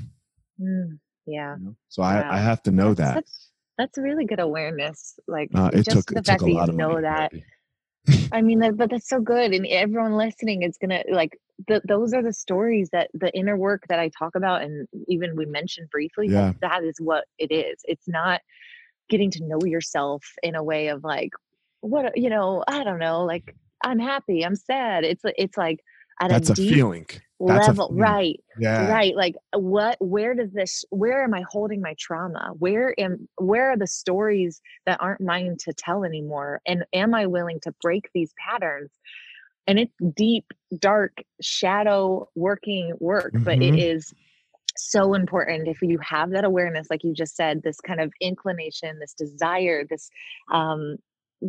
[0.60, 1.56] Mm, yeah.
[1.56, 1.76] You know?
[1.88, 3.14] So I, I have to know that's, that.
[3.14, 5.18] That's, that's really good awareness.
[5.26, 7.32] Like uh, it just took, the it fact lot of know that.
[8.32, 11.38] I mean, that, but that's so good, and everyone listening is gonna like.
[11.68, 15.36] The, those are the stories that the inner work that I talk about, and even
[15.36, 16.26] we mentioned briefly.
[16.28, 16.52] Yeah.
[16.60, 17.80] That, that is what it is.
[17.84, 18.40] It's not
[19.08, 21.30] getting to know yourself in a way of like,
[21.80, 23.54] what you know, I don't know, like
[23.84, 25.04] I'm happy, I'm sad.
[25.04, 25.80] It's it's like
[26.20, 27.06] at that's a, a feeling
[27.48, 28.90] that's level right yeah.
[28.90, 33.70] right like what where does this where am i holding my trauma where am where
[33.70, 38.08] are the stories that aren't mine to tell anymore and am i willing to break
[38.14, 38.90] these patterns
[39.66, 40.46] and it's deep
[40.78, 43.44] dark shadow working work mm-hmm.
[43.44, 44.16] but it mm-hmm.
[44.76, 48.98] so important if you have that awareness like you just said this kind of inclination
[48.98, 50.10] this desire this
[50.52, 50.96] um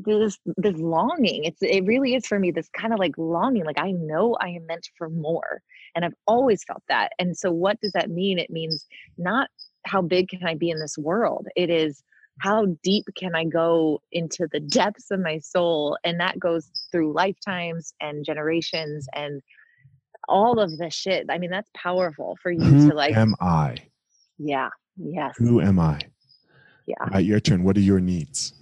[0.04, 3.80] this this longing it's it really is for me this kind of like longing like
[3.80, 5.62] i know i am meant for more
[5.96, 8.38] and i've always felt that and so what does that mean?
[8.38, 8.86] It means
[9.18, 9.50] not
[9.86, 12.04] how big can i be in this world it is
[12.42, 17.14] how deep can i go into the depths of my soul and that goes through
[17.14, 19.42] lifetimes and generations and
[20.28, 23.78] all of the shit i mean that's powerful for you Who to like am i?
[24.38, 25.36] Yeah yes.
[25.38, 26.00] Who am I?
[26.88, 26.96] yeah.
[27.02, 28.54] All right your turn what are your needs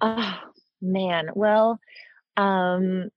[0.00, 0.34] Oh,
[0.80, 1.28] man.
[1.34, 1.78] Well,
[2.36, 3.10] um,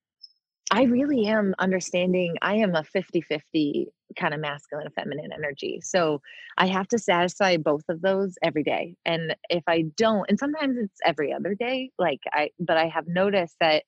[0.71, 2.35] I really am understanding.
[2.41, 3.87] I am a 50 50
[4.19, 5.81] kind of masculine and feminine energy.
[5.83, 6.21] So
[6.57, 8.95] I have to satisfy both of those every day.
[9.05, 13.07] And if I don't, and sometimes it's every other day, like I, but I have
[13.07, 13.83] noticed that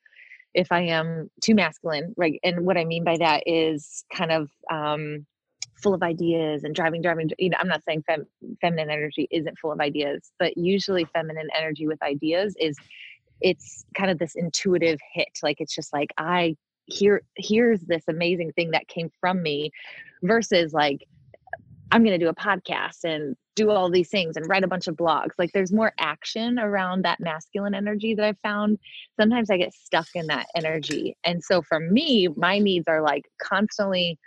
[0.53, 2.39] if I am too masculine, right?
[2.43, 5.25] And what I mean by that is kind of, um,
[5.81, 8.25] full of ideas and driving driving you know i'm not saying fem,
[8.61, 12.77] feminine energy isn't full of ideas but usually feminine energy with ideas is
[13.41, 16.55] it's kind of this intuitive hit like it's just like i
[16.85, 19.71] here here's this amazing thing that came from me
[20.23, 21.05] versus like
[21.91, 24.87] i'm going to do a podcast and do all these things and write a bunch
[24.87, 25.31] of blogs.
[25.37, 28.79] Like there's more action around that masculine energy that i found.
[29.19, 33.25] Sometimes i get stuck in that energy and so for me my needs are like
[33.41, 34.17] constantly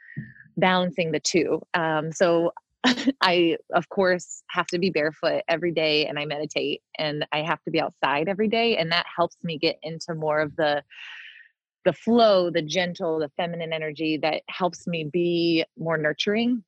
[0.56, 1.60] balancing the two.
[1.74, 2.52] Um, so
[3.20, 7.62] I, of course, have to be barefoot every day and I meditate and I have
[7.64, 8.76] to be outside every day.
[8.76, 10.82] And that helps me get into more of the,
[11.84, 16.62] the flow, the gentle, the feminine energy that helps me be more nurturing.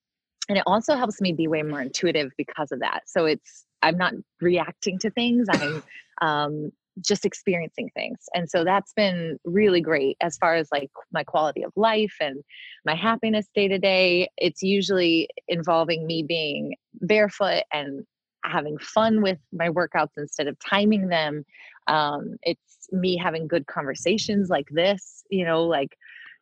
[0.49, 3.03] And it also helps me be way more intuitive because of that.
[3.07, 5.49] So it's, I'm not reacting to things.
[5.51, 5.83] I'm
[6.23, 8.19] um, just experiencing things.
[8.35, 12.43] And so that's been really great as far as like my quality of life and
[12.85, 14.29] my happiness day to day.
[14.39, 18.05] It's usually involving me being barefoot and
[18.45, 21.45] having fun with my workouts instead of timing them.
[21.87, 25.97] Um, it's me having good conversations like this, you know, like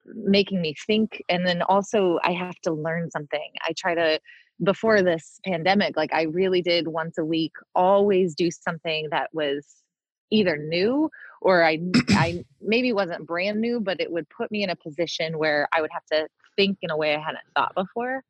[0.07, 1.23] making me think.
[1.29, 3.53] And then also, I have to learn something.
[3.67, 4.21] I try to
[4.63, 9.83] before this pandemic like i really did once a week always do something that was
[10.31, 11.11] either new
[11.41, 11.79] or I
[12.11, 15.81] I maybe wasn't brand new, but it would put me in a position where I
[15.81, 18.23] would have to think in a way I hadn't thought before.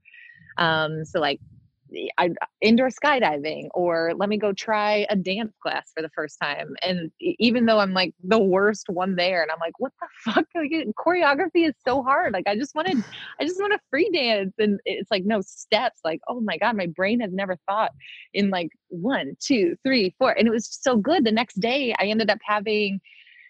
[0.59, 1.41] Um, so like
[2.19, 2.31] I
[2.61, 6.75] indoor skydiving or let me go try a dance class for the first time.
[6.83, 10.47] And even though I'm like the worst one there, and I'm like, what the fuck?
[10.55, 12.33] Like, choreography is so hard.
[12.33, 13.03] Like I just wanted,
[13.41, 16.01] I just want to free dance, and it's like no steps.
[16.05, 17.93] Like oh my god, my brain has never thought
[18.33, 21.25] in like one, two, three, four, and it was so good.
[21.25, 23.01] The next day, I ended up having,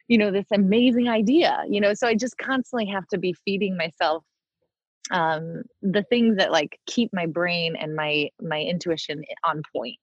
[0.09, 1.62] you know, this amazing idea.
[1.68, 4.24] You know, so I just constantly have to be feeding myself
[5.11, 9.97] um, the things that like keep my brain and my my intuition on point.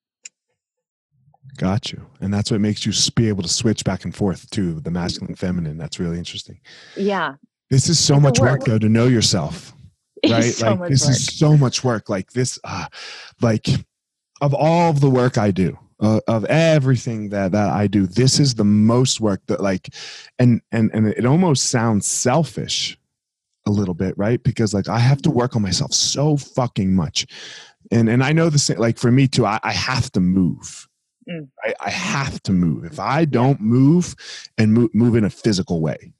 [1.57, 4.79] Got you, and that's what makes you be able to switch back and forth to
[4.79, 5.77] the masculine, feminine.
[5.77, 6.59] That's really interesting.
[6.95, 7.35] Yeah,
[7.69, 8.59] this is so it's much work.
[8.59, 9.73] work though to know yourself,
[10.29, 10.43] right?
[10.43, 11.11] So like this work.
[11.11, 12.09] is so much work.
[12.09, 12.85] Like this, uh,
[13.41, 13.67] like
[14.39, 18.39] of all of the work I do, uh, of everything that that I do, this
[18.39, 19.89] is the most work that like,
[20.37, 22.99] and and and it almost sounds selfish
[23.65, 24.41] a little bit, right?
[24.43, 27.27] Because like I have to work on myself so fucking much.
[27.91, 30.87] And and I know the same like for me too, I, I have to move.
[31.29, 31.49] Mm.
[31.63, 32.85] I, I have to move.
[32.85, 34.15] If I don't move
[34.57, 36.13] and move, move in a physical way,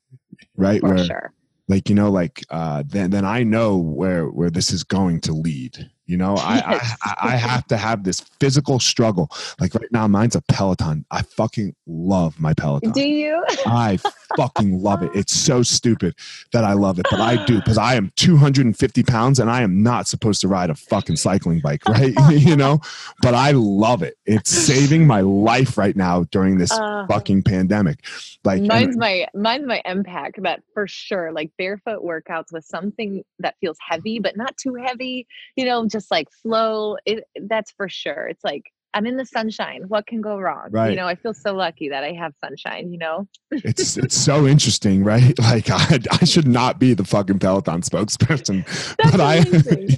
[0.55, 0.81] right?
[0.81, 1.33] For Where, sure.
[1.67, 5.31] like you know like uh then then i know where where this is going to
[5.33, 6.97] lead you know Yes.
[7.05, 9.29] I, I i have to have this physical struggle
[9.61, 13.43] like right now mine's a peloton i fucking love my peloton Do you?
[13.65, 13.97] I
[14.37, 15.11] fucking love it.
[15.13, 16.15] It's so stupid
[16.53, 19.83] that I love it, but I do because I am 250 pounds and I am
[19.83, 22.13] not supposed to ride a fucking cycling bike, right?
[22.31, 22.79] you know,
[23.21, 24.15] but I love it.
[24.25, 27.97] It's saving my life right now during this Uh, fucking pandemic.
[28.45, 33.23] Like, and- mine's my mine's my impact that for sure like barefoot workouts with something
[33.39, 36.97] that feels heavy but not too heavy you know just like flow.
[37.05, 40.91] it that's for sure it's like i'm in the sunshine what can go wrong Right.
[40.91, 44.47] you know i feel so lucky that i have sunshine you know it's it's so
[44.47, 45.37] interesting, right?
[45.39, 48.65] Like I, I should not be the fucking Peloton spokesperson,
[48.97, 49.43] That's but I,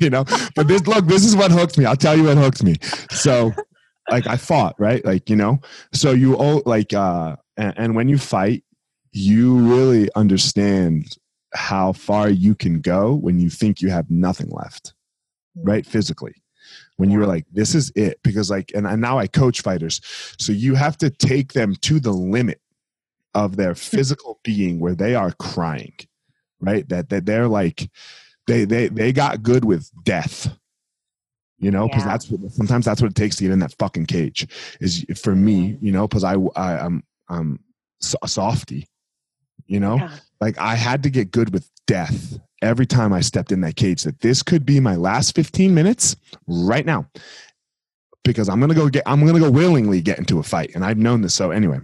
[0.01, 0.25] you know,
[0.55, 1.85] but this look, this is what hooked me.
[1.85, 2.75] I'll tell you what hooked me.
[3.11, 3.51] So,
[4.09, 5.03] like I fought, right?
[5.05, 5.59] Like you know,
[5.93, 8.63] so you all like, uh, and, and when you fight,
[9.11, 11.17] you really understand
[11.53, 14.93] how far you can go when you think you have nothing left,
[15.55, 15.85] right?
[15.85, 16.35] Physically.
[16.97, 19.99] When you were like, this is it, because like, and, and now I coach fighters,
[20.39, 22.61] so you have to take them to the limit
[23.33, 23.79] of their hmm.
[23.79, 25.95] physical being where they are crying
[26.63, 27.89] right that that they're like
[28.47, 30.55] they they they got good with death
[31.59, 32.11] you know because Yeah.
[32.11, 34.47] that's what sometimes that's what it takes to get in that fucking cage
[34.79, 35.85] is for me mm-hmm.
[35.85, 37.59] you know because i, I i'm i'm
[37.99, 38.87] so- a softy
[39.65, 40.11] you know Yeah.
[40.39, 44.03] like i had to get good with death every time i stepped in that cage
[44.03, 46.15] that this could be my last 15 minutes
[46.47, 47.07] right now.
[48.23, 50.97] Because i'm gonna go get i'm gonna go willingly get into a fight and i've
[50.97, 51.79] known this so anyway.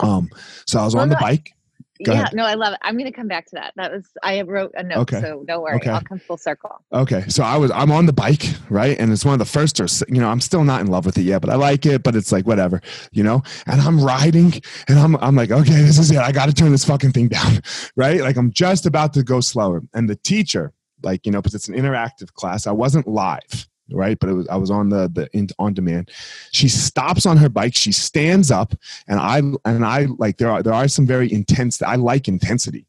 [0.00, 0.28] Um
[0.66, 1.53] so i was on the bike
[2.02, 2.34] Go yeah ahead.
[2.34, 4.82] no i love it i'm gonna come back to that that was i wrote a
[4.82, 5.20] note Okay.
[5.20, 5.90] so don't worry Okay.
[5.90, 8.96] i'll come full circle Okay, so I was I'm on the bike, right?
[9.00, 11.18] And it's one of the first or you know, I'm still not in love with
[11.18, 12.80] it yet, but I like it, but it's like whatever,
[13.10, 13.42] you know?
[13.66, 14.52] And I'm riding
[14.86, 16.18] and I'm I'm like, okay, this is it.
[16.18, 17.62] I got to turn this fucking thing down,
[17.96, 18.20] right?
[18.20, 19.82] Like I'm just about to go slower.
[19.92, 20.72] And the teacher,
[21.02, 24.18] like, you know, because it's an interactive class, I wasn't live, right?
[24.18, 26.10] But it was I was on the the in, on demand.
[26.52, 28.74] She stops on her bike, she stands up,
[29.08, 32.86] and I and I like there are there are some very intense I like intensity.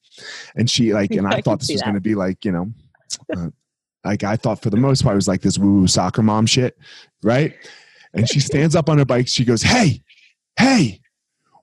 [0.56, 2.72] And she like and I I thought this was going to be like, you know,
[3.38, 3.50] uh,
[4.04, 6.46] like I thought for the most part it was like this woo woo soccer mom
[6.46, 6.78] shit,
[7.24, 7.54] right?
[8.14, 9.28] And she stands up on her bike.
[9.28, 10.02] She goes, "Hey,
[10.58, 11.02] hey,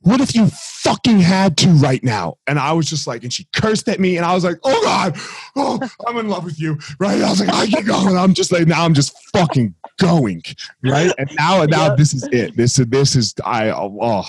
[0.02, 3.46] what if you fucking had to right now?" And I was just like, and she
[3.54, 5.16] cursed at me, and I was like, "Oh God,
[5.56, 8.52] oh, I'm in love with you, right?" I was like, "I get going." I'm just
[8.52, 10.42] like, now I'm just fucking going,
[10.82, 11.12] right?
[11.18, 11.96] And now, now Yep.
[11.98, 12.56] this is it.
[12.56, 13.98] This is this is I oh.
[14.00, 14.24] oh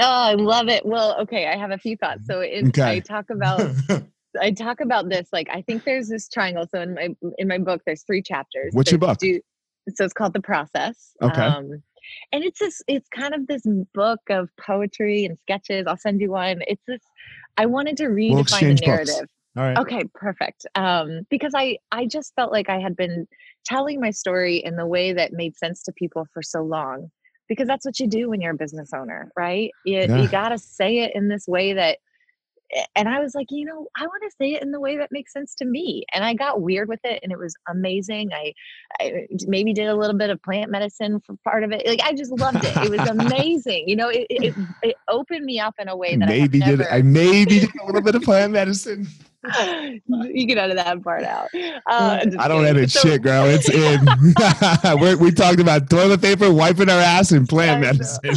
[0.00, 2.96] i love it well okay i have a few thoughts so it, Okay.
[2.96, 3.60] i talk about
[4.40, 6.66] I talk about this like I think there's this triangle.
[6.70, 8.72] So in my in my book, there's three chapters.
[8.72, 9.18] What's your book?
[9.18, 9.40] Do,
[9.94, 11.12] so it's called the process.
[11.22, 11.40] Okay.
[11.40, 11.82] Um,
[12.32, 12.82] and it's this.
[12.88, 13.62] It's kind of this
[13.94, 15.86] book of poetry and sketches.
[15.86, 16.60] I'll send you one.
[16.66, 17.00] It's this.
[17.56, 19.08] I wanted to We'll redefine exchange the books.
[19.08, 19.28] narrative.
[19.56, 19.78] All right.
[19.78, 20.66] Okay, perfect.
[20.74, 23.26] Um, because I I just felt like I had been
[23.64, 27.10] telling my story in the way that made sense to people for so long.
[27.48, 29.70] Because that's what you do when you're a business owner, right?
[29.84, 30.20] You, Yeah.
[30.20, 31.98] you got to say it in this way that
[32.94, 35.10] and I was like, you know, I want to say it in the way that
[35.12, 36.04] makes sense to me.
[36.12, 38.30] And I got weird with it and it was amazing.
[38.32, 38.52] I,
[39.00, 41.86] I maybe did a little bit of plant medicine for part of it.
[41.86, 42.76] Like I just loved it.
[42.76, 43.88] It was amazing.
[43.88, 46.78] You know, it, it, it opened me up in a way that maybe I have
[46.78, 49.06] did I maybe did a little bit of plant medicine.
[50.10, 51.48] you get out of that part out.
[51.86, 52.64] Uh, I don't kidding.
[52.66, 53.44] edit So- shit, girl.
[53.46, 54.04] It's in.
[55.20, 58.34] We're, talked about toilet paper, wiping our ass, and plant medicine.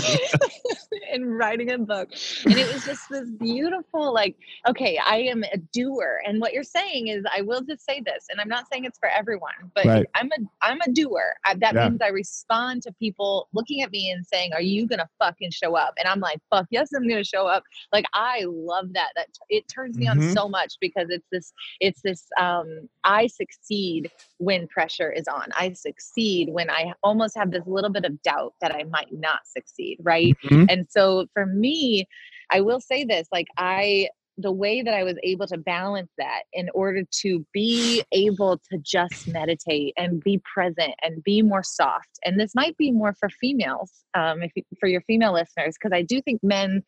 [1.21, 2.09] And writing a book
[2.49, 4.35] and it was just this beautiful like
[4.67, 8.25] okay i am a doer and what you're saying is i will just say this
[8.29, 10.05] and i'm not saying it's for everyone but Right.
[10.15, 11.89] i'm a i'm a doer I, that Yeah.
[11.89, 15.75] means i respond to people looking at me and saying are you gonna fucking show
[15.75, 17.63] up and i'm like fuck yes i'm gonna show up
[17.93, 20.33] like i love that that it turns me on Mhm.
[20.33, 25.71] so much because it's this it's this um i succeed when pressure is on i
[25.73, 29.97] succeed when i almost have this little bit of doubt that i might not succeed
[30.01, 30.65] right Mhm.
[30.69, 32.07] and so for me,
[32.49, 36.43] I will say this like, I, the way that I was able to balance that
[36.53, 42.19] in order to be able to just meditate and be present and be more soft.
[42.23, 45.93] And this might be more for females, um, if you, for your female listeners, because
[45.93, 46.83] I do think men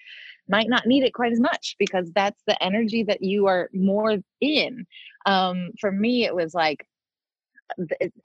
[0.47, 4.17] might not need it quite as much because that's the energy that you are more
[4.39, 4.85] in.
[5.25, 6.85] Um, for me, it was like,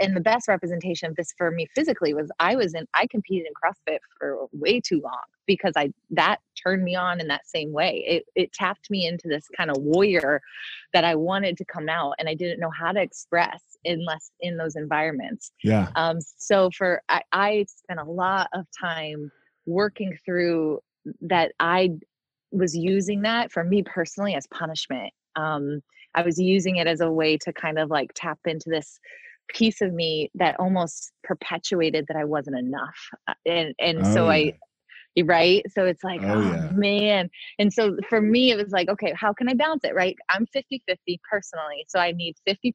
[0.01, 3.47] and the best representation of this for me physically was I was in I competed
[3.47, 7.73] in CrossFit for way too long because I that turned me on in that same
[7.73, 8.05] way.
[8.07, 10.41] It it tapped me into this kind of warrior
[10.93, 14.57] that I wanted to come out and I didn't know how to express unless in
[14.57, 15.53] those environments.
[15.63, 15.89] Yeah.
[15.97, 19.31] Um, so for I, I spent a lot of time
[19.67, 20.81] working through
[21.23, 21.91] that I
[22.51, 25.13] was using that for me personally as punishment.
[25.37, 25.83] um,
[26.15, 28.99] I was using it as a way to kind of like tap into this
[29.49, 32.97] piece of me that almost perpetuated that I wasn't enough.
[33.29, 34.31] Uh, and and oh, so.
[34.31, 34.55] I
[35.25, 35.63] right?
[35.71, 36.71] So it's like, oh, oh yeah.
[36.73, 37.31] man.
[37.59, 39.95] And so for me, it was like, okay, how can I balance it?
[39.95, 40.17] Right.
[40.29, 41.85] I'm 50 50 personally.
[41.89, 42.73] So I need 50%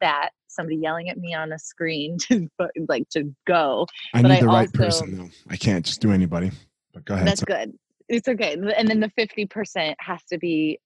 [0.00, 2.48] that somebody yelling at me on a screen to
[2.88, 3.86] like to go.
[4.14, 5.30] I but need I the right also, person though.
[5.48, 6.50] I can't just do anybody.
[6.92, 7.26] But go ahead.
[7.26, 7.46] That's so.
[7.46, 7.72] good.
[8.08, 8.54] It's okay.
[8.54, 10.80] And then the 50% has to be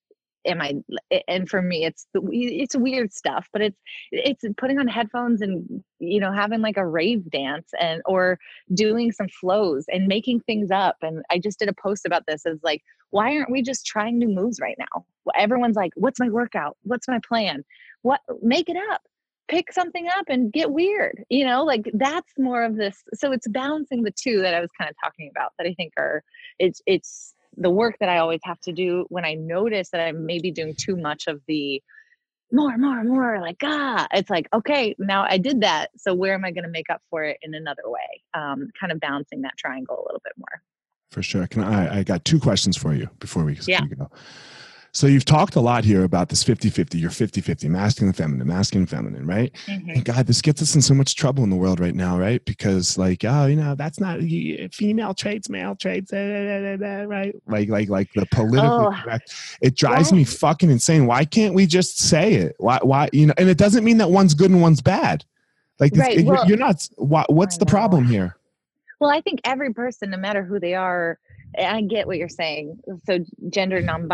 [0.46, 0.74] am I
[1.28, 3.80] and for me it's it's weird stuff but it's
[4.10, 8.38] it's putting on headphones and you know having like a rave dance and or
[8.74, 12.46] doing some flows and making things up and I just did a post about this
[12.46, 15.04] as like why aren't we just trying new moves right now?
[15.36, 16.76] Everyone's like what's my workout?
[16.82, 17.64] What's my plan?
[18.02, 19.02] What make it up.
[19.46, 23.46] Pick something up and get weird you know like that's more of this so it's
[23.46, 26.24] balancing the two that i was kind of talking about that i think are
[26.58, 30.26] it's it's the work that I always have to do when I notice that I'm
[30.26, 31.82] maybe doing too much of the
[32.52, 35.90] more, more, more, like, ah, it's like, okay, now I did that.
[35.96, 38.22] So where am I going to make up for it in another way?
[38.34, 40.62] Um, kind of balancing that triangle a little bit more.
[41.10, 41.46] For sure.
[41.46, 43.82] Can I, I got two questions for you before we, yeah.
[43.82, 44.10] we go.
[44.94, 49.26] So you've talked a lot here about this 50-50, you're 50-50, masculine feminine, masculine feminine,
[49.26, 49.52] right?
[49.66, 49.90] Mm-hmm.
[49.90, 52.44] And God, this gets us in so much trouble in the world right now, right?
[52.44, 54.20] Because like, oh, you know, that's not
[54.72, 57.34] female traits, male traits, right?
[57.48, 59.00] Like, like, like the political oh.
[59.02, 59.34] correct.
[59.60, 61.06] It drives me fucking insane.
[61.06, 62.54] Why can't we just say it?
[62.58, 63.34] Why, why, you know?
[63.36, 65.24] And it doesn't mean that one's good and one's bad.
[65.80, 66.18] Like, right.
[66.18, 66.88] it, well, you're, not.
[66.94, 68.36] Why, what's the problem here?
[69.00, 71.18] Well, I think every person, no matter who they are,
[71.58, 72.78] I get what you're saying.
[73.06, 73.18] So
[73.50, 74.08] gender non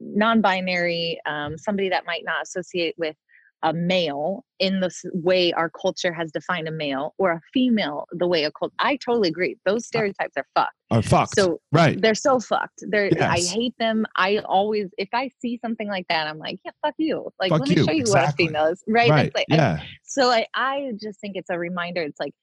[0.00, 3.16] non-binary, um, somebody that might not associate with
[3.62, 8.26] a male in the way our culture has defined a male or a female the
[8.26, 12.14] way a cult i totally agree those stereotypes are fucked are fucked so right they're
[12.14, 13.20] so fucked they're yes.
[13.20, 16.94] i hate them i always if i see something like that i'm like yeah fuck
[16.98, 17.84] you like fuck let me you.
[17.84, 18.44] show you exactly.
[18.44, 19.34] what a female is right, right.
[19.34, 19.78] Like, yeah.
[19.80, 22.34] I, so I, I just think it's a reminder it's like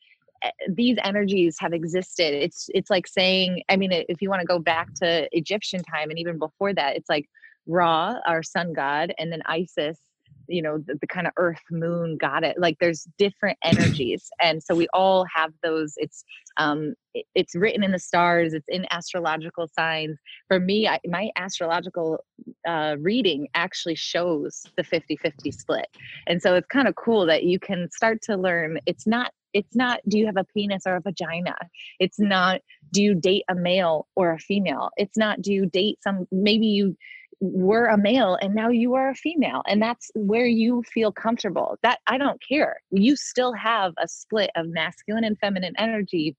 [0.69, 2.33] these energies have existed.
[2.33, 6.09] It's it's like saying i mean if you want to go back to egyptian time
[6.09, 7.25] and even before that it's like
[7.67, 9.99] ra our sun god and then isis
[10.47, 12.57] you know the, the kind of earth moon got it.
[12.59, 15.93] Like there's different energies and so we all have those.
[15.97, 16.23] It's
[16.57, 20.17] um it, it's written in the stars it's in astrological signs.
[20.47, 22.23] For me I, my astrological
[22.67, 25.87] uh, reading actually shows the 50-50 split.
[26.27, 29.75] And so it's kind of cool that you can start to learn it's not it's
[29.75, 31.55] not do you have a penis or a vagina?
[31.99, 34.89] It's not do you date a male or a female?
[34.97, 36.95] It's not do you date some maybe you
[37.39, 41.77] were a male and now you are a female and that's where you feel comfortable.
[41.83, 42.81] That i don't care.
[42.91, 46.35] You still have a split of masculine and feminine energy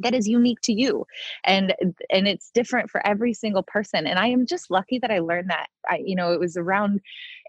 [0.00, 1.04] that is unique to you.
[1.44, 1.74] And
[2.10, 4.06] and it's different for every single person.
[4.06, 5.68] And i am just lucky that i learned that.
[5.88, 7.00] I you know it was around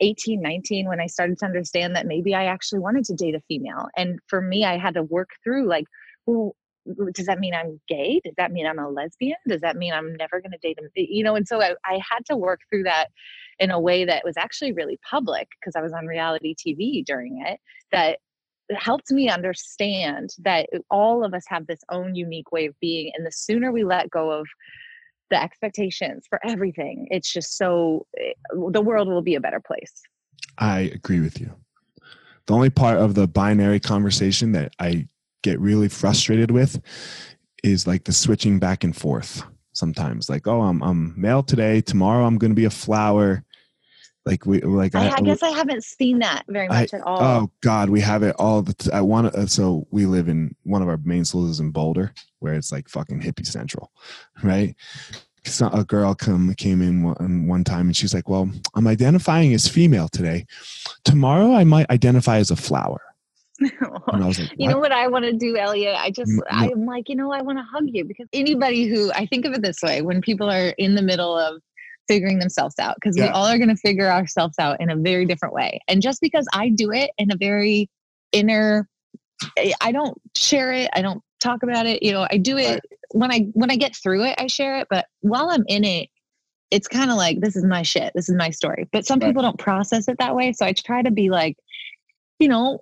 [0.02, 3.42] 18 19 when i started to understand that maybe i actually wanted to date a
[3.42, 3.88] female.
[3.98, 5.86] And for me i had to work through like
[6.26, 6.56] well
[7.14, 8.20] does that mean i'm gay?
[8.24, 9.38] Does that mean i'm a lesbian?
[9.48, 12.00] Does that mean i'm never going to date a you know and so I, I
[12.10, 13.10] had to work through that
[13.60, 17.44] in a way that was actually really public because i was on reality tv during
[17.46, 17.60] it
[17.92, 18.20] that
[18.78, 23.26] helped me understand that all of us have this own unique way of being and
[23.26, 24.48] the sooner we let go of
[25.30, 28.34] the expectations for everything it's just so eh,
[28.72, 30.02] the world will be a better place.
[30.58, 31.52] I agree with you.
[32.48, 35.08] The only part of the binary conversation that i
[35.42, 36.82] get really frustrated with
[37.64, 39.44] is like the switching back and forth
[39.74, 40.30] sometimes.
[40.30, 41.82] Like oh i'm, I'm male today.
[41.82, 43.44] Tomorrow i'm going to be a flower
[44.30, 47.22] like we like I, I guess I haven't seen that very much I, at all.
[47.22, 48.62] Oh God, we have it all.
[48.62, 49.40] The t- I want to.
[49.40, 52.72] Uh, so we live in one of our main schools is in Boulder, where it's
[52.72, 53.92] like fucking hippie central,
[54.44, 54.76] right?
[55.46, 59.52] So a girl come came in one, one time and she's like, "Well, I'm identifying
[59.54, 60.46] as female today.
[61.06, 63.02] Tomorrow I might identify as a flower."
[63.60, 65.96] and I was like, you know what I want to do, Eliot?
[65.98, 66.44] I just, no.
[66.50, 69.52] I'm like, you know, I want to hug you because anybody who, I think of
[69.52, 71.62] it this way when people are in the middle of
[72.10, 73.26] figuring themselves out because yeah.
[73.26, 75.80] we all are going to figure ourselves out in a very different way.
[75.88, 77.88] And just because I do it in a very
[78.32, 78.90] inner,
[79.56, 82.02] eh, I don't share it, I don't talk about it.
[82.02, 82.82] You know, I do it
[83.12, 84.88] when I when I get through it, I share it.
[84.90, 86.10] But while I'm in it,
[86.72, 88.90] it's kind of like this is my shit, this is my story.
[88.92, 89.28] But some right.
[89.28, 91.56] people don't process it that way, so I try to be like.
[92.42, 92.80] You know,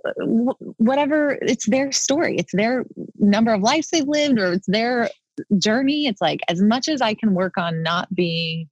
[0.78, 2.38] whatever, it's their story.
[2.38, 2.86] It's their
[3.18, 5.10] number of lives they've lived, or it's their
[5.58, 6.06] journey.
[6.06, 8.70] It's like as much as I can work on not being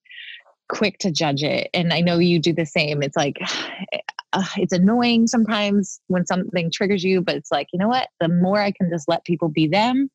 [0.67, 1.69] quick to judge it.
[1.73, 3.01] And I know you do the same.
[3.03, 3.37] It's like,
[4.33, 8.09] uh, it's annoying sometimes when something triggers you, but it's like, you know what?
[8.19, 10.09] The more I can just let people be them,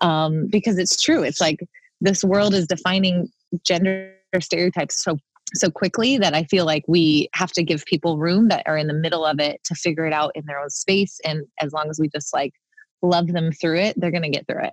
[0.00, 1.22] um, because it's true.
[1.22, 1.60] It's like
[2.00, 3.30] this world is defining
[3.64, 5.18] gender stereotypes so
[5.54, 8.86] so quickly that I feel like we have to give people room that are in
[8.86, 11.20] the middle of it to figure it out in their own space.
[11.26, 12.54] And as long as we just like
[13.02, 14.72] love them through it, they're going to get through it.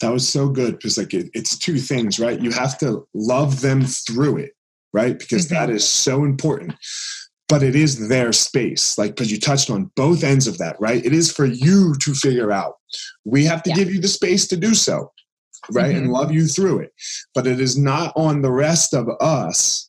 [0.00, 2.40] That was so good because like it, it's two things, right?
[2.40, 4.52] You have to love them through it,
[4.92, 5.18] right?
[5.18, 5.54] Because mm-hmm.
[5.54, 6.74] that is so important.
[7.48, 11.04] But it is their space, like because you touched on both ends of that, right?
[11.04, 12.74] It is for you to figure out.
[13.24, 13.76] We have to yeah.
[13.76, 15.12] give you the space to do so,
[15.70, 15.86] right?
[15.94, 16.04] Mm-hmm.
[16.04, 16.92] And love you through it.
[17.34, 19.88] But it is not on the rest of us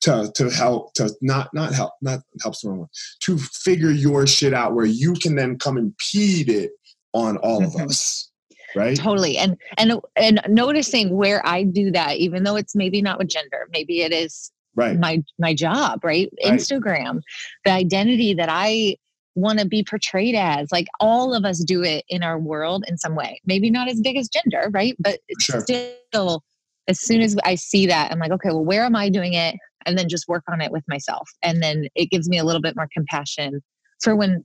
[0.00, 2.88] to to help to not not help not help someone
[3.20, 6.70] to figure your shit out where you can then come impede it
[7.12, 7.86] on all of mm-hmm.
[7.86, 8.30] us
[8.76, 8.96] right?
[8.96, 13.28] Totally and and and noticing where i do that even though it's maybe not with
[13.28, 14.98] gender maybe it is right.
[14.98, 16.52] my my job right, right.
[16.52, 17.20] instagram
[17.64, 18.96] the identity that i
[19.38, 22.98] want to be portrayed as like all of us do it in our world in
[22.98, 23.40] some way.
[23.46, 24.96] Maybe not as big as gender right?
[24.98, 25.60] But it's sure.
[25.60, 26.42] still
[26.88, 29.54] as soon as i see that i'm like okay well where am i doing it?
[29.86, 31.30] And then just work on it with myself.
[31.42, 33.62] And then it gives me a little bit more compassion
[34.02, 34.44] for when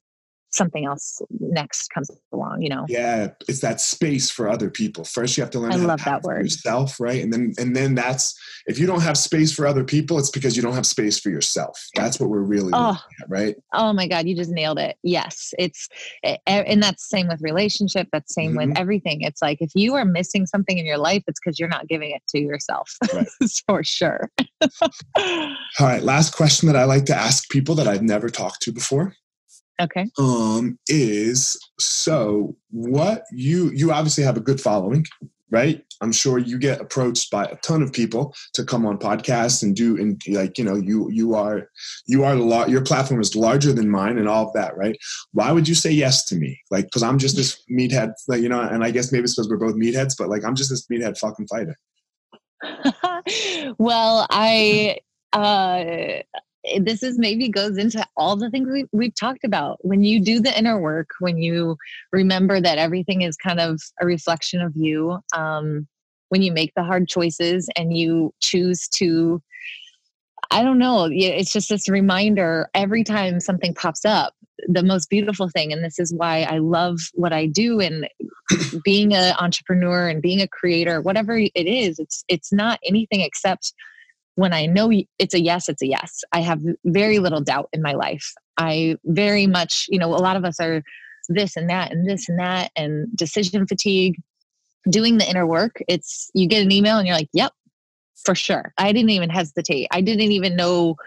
[0.54, 2.86] something else next comes along you know?
[2.88, 5.04] Yeah it's that space for other people.
[5.04, 6.44] First you have to learn i love that word.
[6.44, 7.22] yourself right?
[7.22, 10.56] And then and then that's if you don't have space for other people it's because
[10.56, 11.88] you don't have space for yourself.
[11.96, 13.56] That's what we're really oh, at, right?
[13.74, 14.98] Oh my god you just nailed it.
[15.04, 15.90] Yes it's
[16.46, 18.70] and that's same with relationship that's same mm-hmm.
[18.70, 19.22] with everything.
[19.22, 22.12] It's like if you are missing something in your life it's because you're not giving
[22.12, 23.28] it to yourself right.
[23.68, 24.30] for sure.
[25.18, 28.72] All right last question that i like to ask people that i've never talked to
[28.72, 29.16] before
[29.82, 30.10] Okay.
[30.20, 35.06] Um, is so what you you obviously have a good following,
[35.50, 35.84] right?
[36.02, 39.76] I'm sure you get approached by a ton of people to come on podcasts and
[39.76, 41.70] do and like you know you you are
[42.06, 44.98] you are the lot your platform is larger than mine and all of that, right?
[45.32, 46.60] Why would you say yes to me?
[46.70, 49.50] Like because I'm just this meathead, like you know, and I guess maybe it's because
[49.50, 51.76] we're both meatheads, but like I'm just this meathead fucking fighter.
[53.80, 54.98] well, I
[55.34, 56.22] uh
[56.80, 59.78] this is maybe goes into all the things we, we've talked about.
[59.82, 61.78] When you do the inner work when you
[62.12, 65.88] remember that everything is kind of a reflection of you um,
[66.30, 69.40] when you make the hard choices and you choose to
[70.50, 74.34] i don't know it's just this reminder every time something pops up
[74.68, 78.10] the most beautiful thing and this is why i love what i do and
[78.84, 83.74] being an entrepreneur and being a creator whatever it is it's it's not anything except
[84.36, 86.24] when I know it's a yes, it's a yes.
[86.32, 88.34] I have very little doubt in my life.
[88.58, 90.84] I very much, you know, a lot of us are
[91.30, 94.20] this and that and this and that and decision fatigue.
[94.90, 97.54] Doing the inner work, it's you get an email and you're like, yep,
[98.26, 98.74] for sure.
[98.78, 99.88] I didn't even hesitate.
[99.92, 100.98] I didn't even know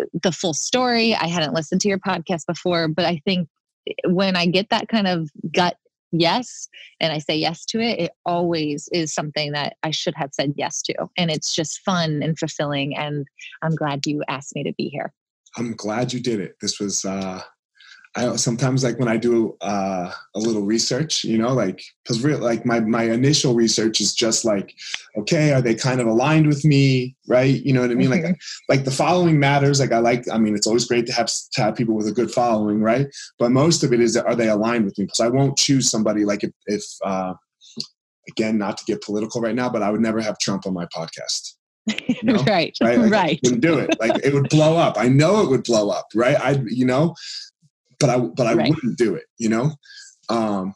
[0.00, 1.14] uh, the full story.
[1.14, 3.48] I hadn't listened to your podcast before, but I think
[3.86, 5.76] eh, when I get that kind of gut
[6.12, 6.68] yes
[7.00, 10.54] and I say yes to it, it always is something that I should have said
[10.56, 10.94] yes to.
[11.16, 12.96] And it's just fun and fulfilling.
[12.96, 13.26] And
[13.62, 15.12] I'm glad you asked me to be here.
[15.56, 16.56] I'm glad you did it.
[16.60, 17.42] This was uh,
[18.14, 22.38] I sometimes like when I do uh, a little research, you know, like because real
[22.38, 24.74] like my my initial research is just like,
[25.16, 27.62] okay, are they kind of aligned with me, right?
[27.64, 28.10] You know what I mean?
[28.10, 28.24] Mm-hmm.
[28.26, 29.80] Like like the following matters.
[29.80, 32.12] Like I like, I mean, it's always great to have to have people with a
[32.12, 33.06] good following, right?
[33.38, 35.06] But most of it is are they aligned with me?
[35.06, 37.32] Because I won't choose somebody like if if uh,
[38.28, 40.86] again, not to get political right now, but I would never have Trump on my
[40.86, 41.54] podcast.
[42.06, 42.42] You know?
[42.46, 45.50] right right like right wouldn't do it like it would blow up i know it
[45.50, 47.12] would blow up right i you know
[48.02, 48.68] but I but I right.
[48.68, 49.24] wouldn't do it.
[49.38, 49.70] You know,
[50.28, 50.74] um,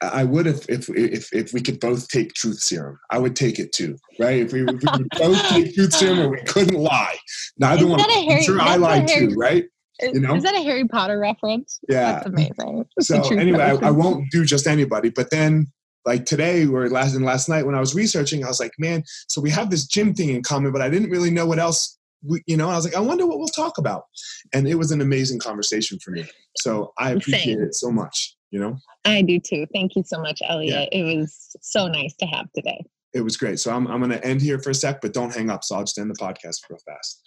[0.00, 3.00] I would if, if if if we could both take truth serum.
[3.10, 4.42] I would take it too, right?
[4.42, 7.16] If we, if we could both take truth serum and we couldn't lie,
[7.58, 8.00] neither one.
[8.00, 9.64] I'm sure I lied Harry, too, right?
[10.00, 10.36] You know?
[10.36, 11.80] Is that a Harry Potter reference?
[11.88, 12.86] Yeah, that's amazing.
[13.00, 15.66] so anyway, I, I, won't do just anybody, but then.
[16.06, 19.02] Like today, or last and last night when I was researching, I was like, "Man,
[19.28, 21.97] so we have this gym thing in common, but I didn't really know what else
[22.22, 24.04] we, you know, I was like, I wonder what we'll talk about.
[24.52, 26.24] And it was an amazing conversation for me.
[26.58, 27.62] So I appreciate Same.
[27.62, 28.76] it so much, you know?
[29.04, 29.66] I do too.
[29.72, 30.88] Thank you so much, Eliot.
[30.92, 31.00] Yeah.
[31.00, 32.84] It was so nice to have today.
[33.14, 33.58] It was great.
[33.58, 35.64] So I'm, I'm going to end here for a sec, but don't hang up.
[35.64, 37.22] So I'll just end the podcast real fast.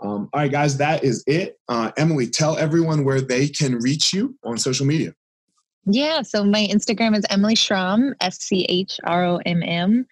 [0.00, 1.58] Um, all right, guys, that is it.
[1.68, 5.12] Uh, Emily, tell everyone where they can reach you on social media.
[5.90, 10.06] Yeah, so my Instagram is Emily Schromm, S C H R O M M,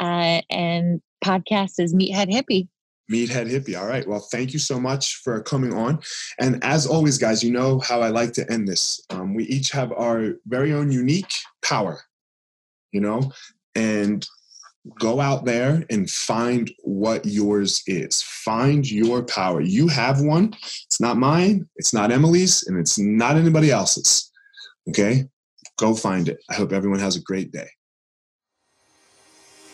[0.00, 2.66] uh, and podcast is Meathead Hippie.
[3.10, 3.78] Meathead Hippie.
[3.78, 4.06] All right.
[4.06, 6.00] Well, thank you so much for coming on.
[6.38, 9.00] And as always, guys, you know how I like to end this.
[9.10, 11.32] Um, we each have our very own unique
[11.62, 12.00] power,
[12.92, 13.32] you know,
[13.74, 14.26] and
[14.98, 18.22] go out there and find what yours is.
[18.22, 19.60] Find your power.
[19.60, 20.54] You have one.
[20.86, 24.30] It's not mine, it's not Emily's, and it's not anybody else's.
[24.88, 25.24] Okay?
[25.78, 26.38] Go find it.
[26.50, 27.68] I hope everyone has a great day.